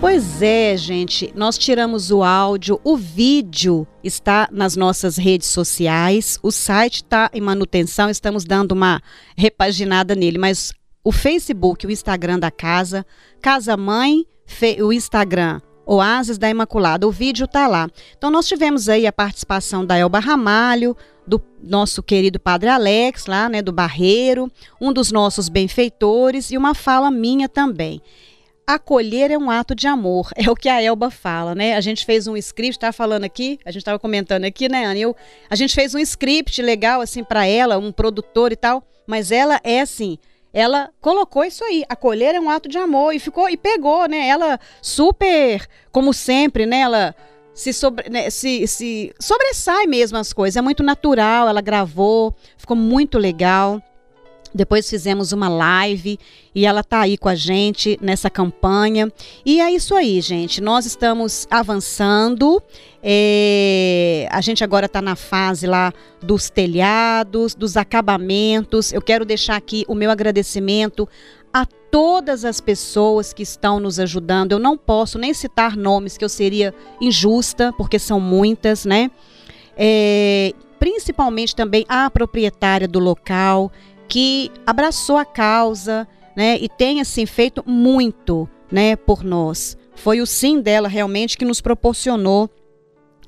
Pois 0.00 0.42
é, 0.42 0.76
gente, 0.76 1.32
nós 1.34 1.56
tiramos 1.56 2.10
o 2.10 2.22
áudio, 2.22 2.78
o 2.84 2.94
vídeo 2.94 3.86
está 4.02 4.46
nas 4.52 4.76
nossas 4.76 5.16
redes 5.16 5.48
sociais, 5.48 6.38
o 6.42 6.52
site 6.52 6.96
está 6.96 7.30
em 7.32 7.40
manutenção, 7.40 8.10
estamos 8.10 8.44
dando 8.44 8.72
uma 8.72 9.00
repaginada 9.34 10.14
nele, 10.14 10.36
mas 10.36 10.74
o 11.02 11.10
Facebook, 11.10 11.86
o 11.86 11.90
Instagram 11.90 12.38
da 12.38 12.50
casa, 12.50 13.06
Casa 13.40 13.78
Mãe, 13.78 14.26
o 14.82 14.92
Instagram 14.92 15.60
Oásis 15.86 16.38
da 16.38 16.48
Imaculada. 16.48 17.06
O 17.06 17.10
vídeo 17.10 17.44
está 17.44 17.66
lá. 17.66 17.88
Então, 18.16 18.30
nós 18.30 18.46
tivemos 18.46 18.88
aí 18.88 19.06
a 19.06 19.12
participação 19.12 19.84
da 19.84 19.96
Elba 19.96 20.18
Ramalho, 20.18 20.96
do 21.26 21.42
nosso 21.62 22.02
querido 22.02 22.38
Padre 22.38 22.68
Alex, 22.68 23.26
lá, 23.26 23.48
né, 23.48 23.62
do 23.62 23.72
Barreiro, 23.72 24.50
um 24.80 24.92
dos 24.92 25.10
nossos 25.10 25.48
benfeitores, 25.48 26.50
e 26.50 26.56
uma 26.56 26.74
fala 26.74 27.10
minha 27.10 27.48
também. 27.48 28.00
Acolher 28.66 29.30
é 29.30 29.36
um 29.36 29.50
ato 29.50 29.74
de 29.74 29.86
amor, 29.86 30.30
é 30.36 30.50
o 30.50 30.56
que 30.56 30.68
a 30.68 30.82
Elba 30.82 31.10
fala, 31.10 31.54
né? 31.54 31.76
A 31.76 31.80
gente 31.80 32.04
fez 32.04 32.26
um 32.26 32.36
script, 32.36 32.76
estava 32.76 32.92
falando 32.92 33.24
aqui, 33.24 33.58
a 33.64 33.70
gente 33.70 33.82
estava 33.82 33.98
comentando 33.98 34.44
aqui, 34.44 34.68
né, 34.68 34.86
Ana? 34.86 34.98
Eu, 34.98 35.14
a 35.50 35.56
gente 35.56 35.74
fez 35.74 35.94
um 35.94 35.98
script 35.98 36.60
legal, 36.62 37.00
assim, 37.00 37.22
para 37.22 37.46
ela, 37.46 37.76
um 37.78 37.92
produtor 37.92 38.52
e 38.52 38.56
tal, 38.56 38.82
mas 39.06 39.30
ela 39.30 39.60
é 39.62 39.80
assim 39.80 40.18
ela 40.54 40.90
colocou 41.00 41.44
isso 41.44 41.64
aí, 41.64 41.84
acolher 41.88 42.36
é 42.36 42.40
um 42.40 42.48
ato 42.48 42.68
de 42.68 42.78
amor 42.78 43.12
e 43.12 43.18
ficou 43.18 43.50
e 43.50 43.56
pegou, 43.56 44.08
né? 44.08 44.28
Ela 44.28 44.60
super, 44.80 45.66
como 45.90 46.14
sempre, 46.14 46.64
né? 46.64 46.78
Ela 46.78 47.14
se, 47.52 47.72
sobre, 47.72 48.08
né? 48.08 48.30
se, 48.30 48.64
se 48.68 49.12
sobressai 49.20 49.88
mesmo 49.88 50.16
as 50.16 50.32
coisas, 50.32 50.56
é 50.56 50.62
muito 50.62 50.84
natural. 50.84 51.48
Ela 51.48 51.60
gravou, 51.60 52.32
ficou 52.56 52.76
muito 52.76 53.18
legal. 53.18 53.82
Depois 54.54 54.88
fizemos 54.88 55.32
uma 55.32 55.48
live 55.48 56.18
e 56.54 56.64
ela 56.64 56.80
está 56.80 57.00
aí 57.00 57.18
com 57.18 57.28
a 57.28 57.34
gente 57.34 57.98
nessa 58.00 58.30
campanha. 58.30 59.12
E 59.44 59.60
é 59.60 59.70
isso 59.72 59.94
aí, 59.96 60.20
gente. 60.20 60.60
Nós 60.60 60.86
estamos 60.86 61.46
avançando. 61.50 62.62
É, 63.02 64.28
a 64.30 64.40
gente 64.40 64.62
agora 64.62 64.86
está 64.86 65.02
na 65.02 65.16
fase 65.16 65.66
lá 65.66 65.92
dos 66.22 66.48
telhados, 66.48 67.54
dos 67.54 67.76
acabamentos. 67.76 68.92
Eu 68.92 69.02
quero 69.02 69.24
deixar 69.24 69.56
aqui 69.56 69.84
o 69.88 69.94
meu 69.94 70.10
agradecimento 70.10 71.08
a 71.52 71.66
todas 71.66 72.44
as 72.44 72.60
pessoas 72.60 73.32
que 73.32 73.42
estão 73.42 73.80
nos 73.80 73.98
ajudando. 73.98 74.52
Eu 74.52 74.58
não 74.60 74.76
posso 74.76 75.18
nem 75.18 75.34
citar 75.34 75.76
nomes 75.76 76.16
que 76.16 76.24
eu 76.24 76.28
seria 76.28 76.72
injusta, 77.00 77.72
porque 77.76 77.98
são 77.98 78.20
muitas, 78.20 78.84
né? 78.84 79.10
É, 79.76 80.52
principalmente 80.78 81.56
também 81.56 81.84
a 81.88 82.10
proprietária 82.10 82.86
do 82.86 82.98
local 82.98 83.72
que 84.14 84.52
abraçou 84.64 85.16
a 85.16 85.24
causa, 85.24 86.06
né, 86.36 86.56
e 86.60 86.68
tem 86.68 87.00
assim 87.00 87.26
feito 87.26 87.64
muito, 87.66 88.48
né, 88.70 88.94
por 88.94 89.24
nós. 89.24 89.76
Foi 89.96 90.20
o 90.20 90.26
sim 90.26 90.60
dela 90.60 90.86
realmente 90.86 91.36
que 91.36 91.44
nos 91.44 91.60
proporcionou 91.60 92.48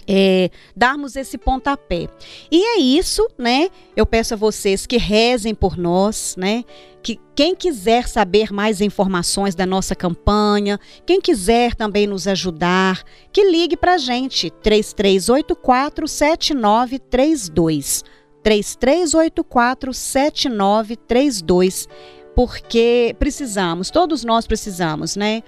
é, 0.06 0.48
darmos 0.76 1.16
esse 1.16 1.36
pontapé. 1.36 2.06
E 2.52 2.64
é 2.64 2.78
isso, 2.78 3.28
né? 3.36 3.68
Eu 3.96 4.06
peço 4.06 4.34
a 4.34 4.36
vocês 4.36 4.86
que 4.86 4.96
rezem 4.96 5.56
por 5.56 5.76
nós, 5.76 6.36
né? 6.38 6.62
Que 7.02 7.18
quem 7.34 7.56
quiser 7.56 8.06
saber 8.06 8.52
mais 8.52 8.80
informações 8.80 9.56
da 9.56 9.66
nossa 9.66 9.96
campanha, 9.96 10.78
quem 11.04 11.20
quiser 11.20 11.74
também 11.74 12.06
nos 12.06 12.28
ajudar, 12.28 13.02
que 13.32 13.42
ligue 13.42 13.76
para 13.76 13.94
a 13.94 13.98
gente, 13.98 14.50
3384 14.62 16.06
7932. 16.06 18.04
3384 18.46 19.92
7932, 19.92 21.88
porque 22.32 23.16
precisamos, 23.18 23.90
todos 23.90 24.24
nós 24.24 24.46
precisamos, 24.46 25.16
né? 25.16 25.42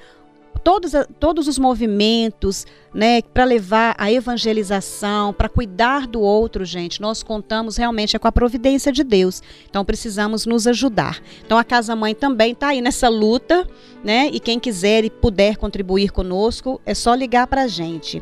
Todos, 0.64 0.90
todos 1.20 1.46
os 1.46 1.56
movimentos, 1.60 2.66
né, 2.92 3.22
para 3.22 3.44
levar 3.44 3.94
a 3.96 4.10
evangelização, 4.10 5.32
para 5.32 5.48
cuidar 5.48 6.08
do 6.08 6.20
outro, 6.20 6.64
gente, 6.64 7.00
nós 7.00 7.22
contamos 7.22 7.76
realmente 7.76 8.16
é 8.16 8.18
com 8.18 8.26
a 8.26 8.32
providência 8.32 8.90
de 8.90 9.04
Deus. 9.04 9.40
Então 9.70 9.84
precisamos 9.84 10.44
nos 10.44 10.66
ajudar. 10.66 11.22
Então 11.46 11.56
a 11.56 11.62
Casa 11.62 11.94
Mãe 11.94 12.16
também 12.16 12.50
está 12.50 12.70
aí 12.70 12.80
nessa 12.82 13.08
luta, 13.08 13.64
né? 14.02 14.28
E 14.32 14.40
quem 14.40 14.58
quiser 14.58 15.04
e 15.04 15.10
puder 15.10 15.56
contribuir 15.56 16.10
conosco, 16.10 16.80
é 16.84 16.94
só 16.94 17.14
ligar 17.14 17.46
para 17.46 17.62
a 17.62 17.68
gente. 17.68 18.20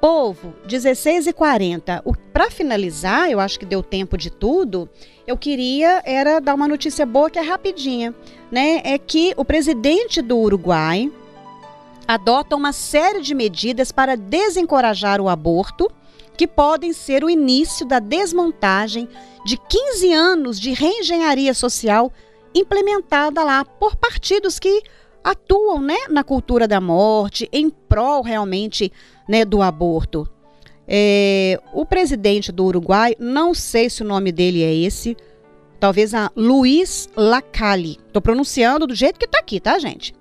Povo, 0.00 0.54
16 0.66 1.26
e 1.26 1.32
40. 1.32 2.04
Para 2.32 2.50
finalizar, 2.50 3.30
eu 3.30 3.40
acho 3.40 3.58
que 3.58 3.66
deu 3.66 3.82
tempo 3.82 4.16
de 4.16 4.30
tudo. 4.30 4.88
Eu 5.26 5.36
queria 5.36 6.00
era 6.04 6.40
dar 6.40 6.54
uma 6.54 6.68
notícia 6.68 7.04
boa 7.04 7.28
que 7.28 7.38
é 7.38 7.42
rapidinha, 7.42 8.14
né? 8.50 8.80
É 8.84 8.96
que 8.96 9.34
o 9.36 9.44
presidente 9.44 10.22
do 10.22 10.38
Uruguai 10.38 11.10
adota 12.06 12.54
uma 12.54 12.72
série 12.72 13.20
de 13.20 13.34
medidas 13.34 13.90
para 13.90 14.16
desencorajar 14.16 15.20
o 15.20 15.28
aborto, 15.28 15.90
que 16.36 16.46
podem 16.46 16.92
ser 16.92 17.24
o 17.24 17.28
início 17.28 17.84
da 17.84 17.98
desmontagem 17.98 19.08
de 19.44 19.56
15 19.56 20.12
anos 20.12 20.60
de 20.60 20.72
reengenharia 20.72 21.52
social 21.52 22.12
implementada 22.54 23.42
lá 23.42 23.64
por 23.64 23.96
partidos 23.96 24.58
que 24.58 24.82
atuam 25.22 25.80
né, 25.80 25.96
na 26.08 26.24
cultura 26.24 26.66
da 26.66 26.80
morte, 26.80 27.48
em 27.52 27.70
prol 27.70 28.22
realmente 28.22 28.92
né, 29.28 29.44
do 29.44 29.62
aborto. 29.62 30.28
É, 30.86 31.60
o 31.72 31.84
presidente 31.84 32.50
do 32.50 32.64
Uruguai, 32.64 33.14
não 33.18 33.52
sei 33.52 33.90
se 33.90 34.02
o 34.02 34.06
nome 34.06 34.32
dele 34.32 34.62
é 34.62 34.74
esse, 34.74 35.16
talvez 35.78 36.14
a 36.14 36.30
Luiz 36.34 37.08
Lacalle. 37.14 37.98
Estou 38.06 38.22
pronunciando 38.22 38.86
do 38.86 38.94
jeito 38.94 39.18
que 39.18 39.26
está 39.26 39.38
aqui, 39.38 39.60
tá, 39.60 39.78
gente? 39.78 40.14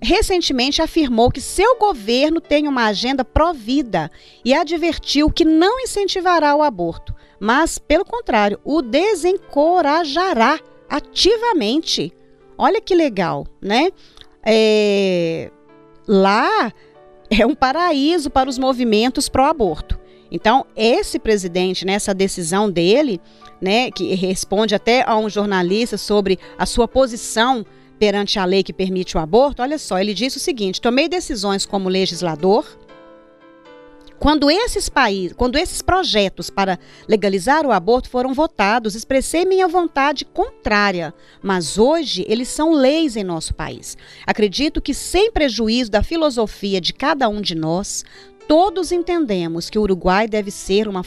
Recentemente 0.00 0.80
afirmou 0.80 1.30
que 1.30 1.40
seu 1.40 1.76
governo 1.76 2.40
tem 2.40 2.68
uma 2.68 2.86
agenda 2.86 3.24
pró-vida 3.24 4.10
e 4.44 4.54
advertiu 4.54 5.30
que 5.30 5.44
não 5.44 5.80
incentivará 5.80 6.54
o 6.54 6.62
aborto, 6.62 7.14
mas, 7.40 7.78
pelo 7.78 8.04
contrário, 8.04 8.60
o 8.64 8.80
desencorajará 8.80 10.60
ativamente. 10.88 12.12
Olha 12.56 12.80
que 12.80 12.94
legal, 12.94 13.46
né? 13.60 13.90
É, 14.50 15.50
lá 16.06 16.72
é 17.30 17.44
um 17.44 17.54
paraíso 17.54 18.30
para 18.30 18.48
os 18.48 18.56
movimentos 18.56 19.28
pró-aborto. 19.28 19.98
Então, 20.30 20.64
esse 20.74 21.18
presidente, 21.18 21.84
nessa 21.84 22.12
né, 22.12 22.18
decisão 22.18 22.70
dele, 22.70 23.20
né, 23.60 23.90
que 23.90 24.14
responde 24.14 24.74
até 24.74 25.02
a 25.06 25.16
um 25.16 25.28
jornalista 25.28 25.98
sobre 25.98 26.38
a 26.58 26.64
sua 26.64 26.88
posição 26.88 27.64
perante 27.98 28.38
a 28.38 28.44
lei 28.44 28.62
que 28.62 28.72
permite 28.72 29.16
o 29.16 29.20
aborto, 29.20 29.60
olha 29.60 29.78
só, 29.78 29.98
ele 29.98 30.14
disse 30.14 30.38
o 30.38 30.40
seguinte: 30.40 30.80
tomei 30.80 31.08
decisões 31.08 31.66
como 31.66 31.88
legislador 31.88 32.64
quando 34.18 34.50
esses 34.50 34.88
países, 34.88 35.32
quando 35.36 35.56
esses 35.56 35.80
projetos 35.80 36.50
para 36.50 36.78
legalizar 37.06 37.64
o 37.64 37.72
aborto 37.72 38.10
foram 38.10 38.34
votados, 38.34 38.94
expressei 38.94 39.44
minha 39.44 39.68
vontade 39.68 40.24
contrária, 40.24 41.14
mas 41.42 41.78
hoje 41.78 42.24
eles 42.28 42.48
são 42.48 42.72
leis 42.72 43.16
em 43.16 43.24
nosso 43.24 43.54
país. 43.54 43.96
Acredito 44.26 44.82
que 44.82 44.92
sem 44.92 45.30
prejuízo 45.30 45.90
da 45.90 46.02
filosofia 46.02 46.80
de 46.80 46.92
cada 46.92 47.28
um 47.28 47.40
de 47.40 47.54
nós, 47.54 48.04
todos 48.48 48.90
entendemos 48.90 49.70
que 49.70 49.78
o 49.78 49.82
Uruguai 49.82 50.26
deve 50.26 50.50
ser 50.50 50.88
uma 50.88 51.04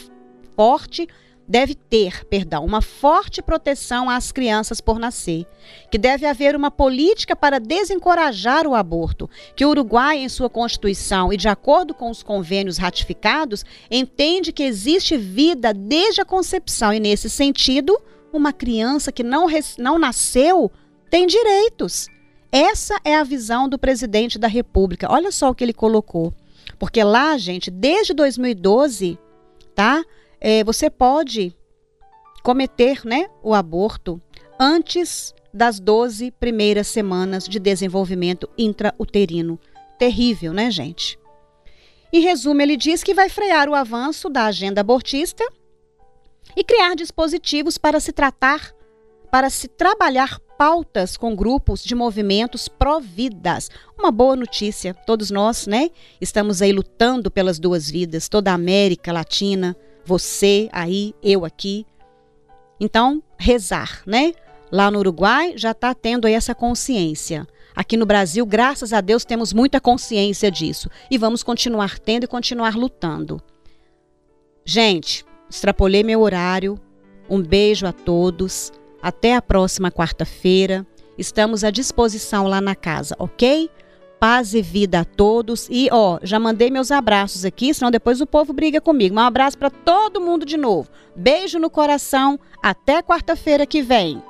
forte 0.56 1.08
deve 1.46 1.74
ter, 1.74 2.24
perdão, 2.26 2.64
uma 2.64 2.80
forte 2.80 3.42
proteção 3.42 4.08
às 4.08 4.32
crianças 4.32 4.80
por 4.80 4.98
nascer, 4.98 5.46
que 5.90 5.98
deve 5.98 6.26
haver 6.26 6.56
uma 6.56 6.70
política 6.70 7.34
para 7.34 7.58
desencorajar 7.58 8.66
o 8.66 8.74
aborto, 8.74 9.28
que 9.54 9.64
o 9.64 9.70
Uruguai, 9.70 10.18
em 10.18 10.28
sua 10.28 10.48
Constituição 10.48 11.32
e 11.32 11.36
de 11.36 11.48
acordo 11.48 11.94
com 11.94 12.10
os 12.10 12.22
convênios 12.22 12.78
ratificados, 12.78 13.64
entende 13.90 14.52
que 14.52 14.62
existe 14.62 15.16
vida 15.16 15.74
desde 15.74 16.20
a 16.20 16.24
concepção 16.24 16.92
e, 16.92 17.00
nesse 17.00 17.28
sentido, 17.28 17.98
uma 18.32 18.52
criança 18.52 19.12
que 19.12 19.22
não, 19.22 19.46
não 19.78 19.98
nasceu 19.98 20.70
tem 21.10 21.26
direitos. 21.26 22.08
Essa 22.50 22.98
é 23.04 23.16
a 23.16 23.24
visão 23.24 23.68
do 23.68 23.78
presidente 23.78 24.38
da 24.38 24.48
República. 24.48 25.10
Olha 25.10 25.30
só 25.30 25.50
o 25.50 25.54
que 25.54 25.64
ele 25.64 25.72
colocou. 25.72 26.32
Porque 26.78 27.02
lá, 27.02 27.36
gente, 27.38 27.70
desde 27.70 28.14
2012, 28.14 29.18
tá? 29.74 30.02
É, 30.44 30.64
você 30.64 30.90
pode 30.90 31.56
cometer 32.42 33.02
né, 33.04 33.28
o 33.44 33.54
aborto 33.54 34.20
antes 34.58 35.32
das 35.54 35.78
12 35.78 36.32
primeiras 36.32 36.88
semanas 36.88 37.46
de 37.46 37.60
desenvolvimento 37.60 38.50
intrauterino. 38.58 39.56
Terrível, 39.96 40.52
né, 40.52 40.68
gente? 40.68 41.16
Em 42.12 42.20
resumo, 42.20 42.60
ele 42.60 42.76
diz 42.76 43.04
que 43.04 43.14
vai 43.14 43.28
frear 43.28 43.68
o 43.68 43.74
avanço 43.74 44.28
da 44.28 44.46
agenda 44.46 44.80
abortista 44.80 45.44
e 46.56 46.64
criar 46.64 46.96
dispositivos 46.96 47.78
para 47.78 48.00
se 48.00 48.10
tratar, 48.10 48.74
para 49.30 49.48
se 49.48 49.68
trabalhar 49.68 50.40
pautas 50.58 51.16
com 51.16 51.36
grupos 51.36 51.84
de 51.84 51.94
movimentos 51.94 52.66
pró-vidas. 52.66 53.70
Uma 53.96 54.10
boa 54.10 54.34
notícia. 54.34 54.92
Todos 54.92 55.30
nós, 55.30 55.68
né, 55.68 55.90
estamos 56.20 56.60
aí 56.60 56.72
lutando 56.72 57.30
pelas 57.30 57.60
duas 57.60 57.88
vidas, 57.88 58.28
toda 58.28 58.50
a 58.50 58.54
América 58.54 59.12
Latina, 59.12 59.76
você 60.04 60.68
aí, 60.72 61.14
eu 61.22 61.44
aqui. 61.44 61.86
Então, 62.80 63.22
rezar, 63.38 64.02
né? 64.06 64.32
Lá 64.70 64.90
no 64.90 64.98
Uruguai 64.98 65.54
já 65.56 65.72
está 65.72 65.94
tendo 65.94 66.26
essa 66.26 66.54
consciência. 66.54 67.46
Aqui 67.74 67.96
no 67.96 68.04
Brasil, 68.06 68.44
graças 68.44 68.92
a 68.92 69.00
Deus, 69.00 69.24
temos 69.24 69.52
muita 69.52 69.80
consciência 69.80 70.50
disso 70.50 70.90
e 71.10 71.16
vamos 71.16 71.42
continuar 71.42 71.98
tendo 71.98 72.24
e 72.24 72.26
continuar 72.26 72.74
lutando. 72.76 73.40
Gente, 74.64 75.24
extrapolei 75.48 76.02
meu 76.02 76.20
horário. 76.20 76.78
Um 77.28 77.42
beijo 77.42 77.86
a 77.86 77.92
todos. 77.92 78.72
Até 79.00 79.34
a 79.34 79.42
próxima 79.42 79.90
quarta-feira. 79.90 80.86
Estamos 81.16 81.64
à 81.64 81.70
disposição 81.70 82.46
lá 82.46 82.60
na 82.60 82.74
casa, 82.74 83.14
ok? 83.18 83.70
Paz 84.22 84.54
e 84.54 84.62
vida 84.62 85.00
a 85.00 85.04
todos. 85.04 85.66
E, 85.68 85.88
ó, 85.90 86.20
já 86.22 86.38
mandei 86.38 86.70
meus 86.70 86.92
abraços 86.92 87.44
aqui, 87.44 87.74
senão 87.74 87.90
depois 87.90 88.20
o 88.20 88.26
povo 88.26 88.52
briga 88.52 88.80
comigo. 88.80 89.16
Um 89.16 89.18
abraço 89.18 89.58
para 89.58 89.68
todo 89.68 90.20
mundo 90.20 90.46
de 90.46 90.56
novo. 90.56 90.88
Beijo 91.16 91.58
no 91.58 91.68
coração. 91.68 92.38
Até 92.62 93.02
quarta-feira 93.02 93.66
que 93.66 93.82
vem. 93.82 94.22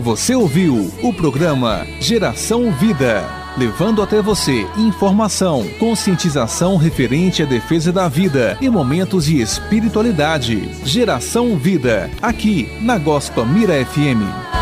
Você 0.00 0.34
ouviu 0.34 0.90
o 1.02 1.14
programa 1.14 1.86
Geração 1.98 2.70
Vida, 2.72 3.39
levando 3.60 4.00
até 4.00 4.22
você 4.22 4.66
informação, 4.74 5.68
conscientização 5.78 6.78
referente 6.78 7.42
à 7.42 7.46
defesa 7.46 7.92
da 7.92 8.08
vida 8.08 8.56
e 8.58 8.70
momentos 8.70 9.26
de 9.26 9.38
espiritualidade. 9.38 10.70
Geração 10.82 11.58
Vida, 11.58 12.10
aqui 12.22 12.72
na 12.80 12.96
Gospa 12.96 13.44
Mira 13.44 13.84
FM 13.84 14.59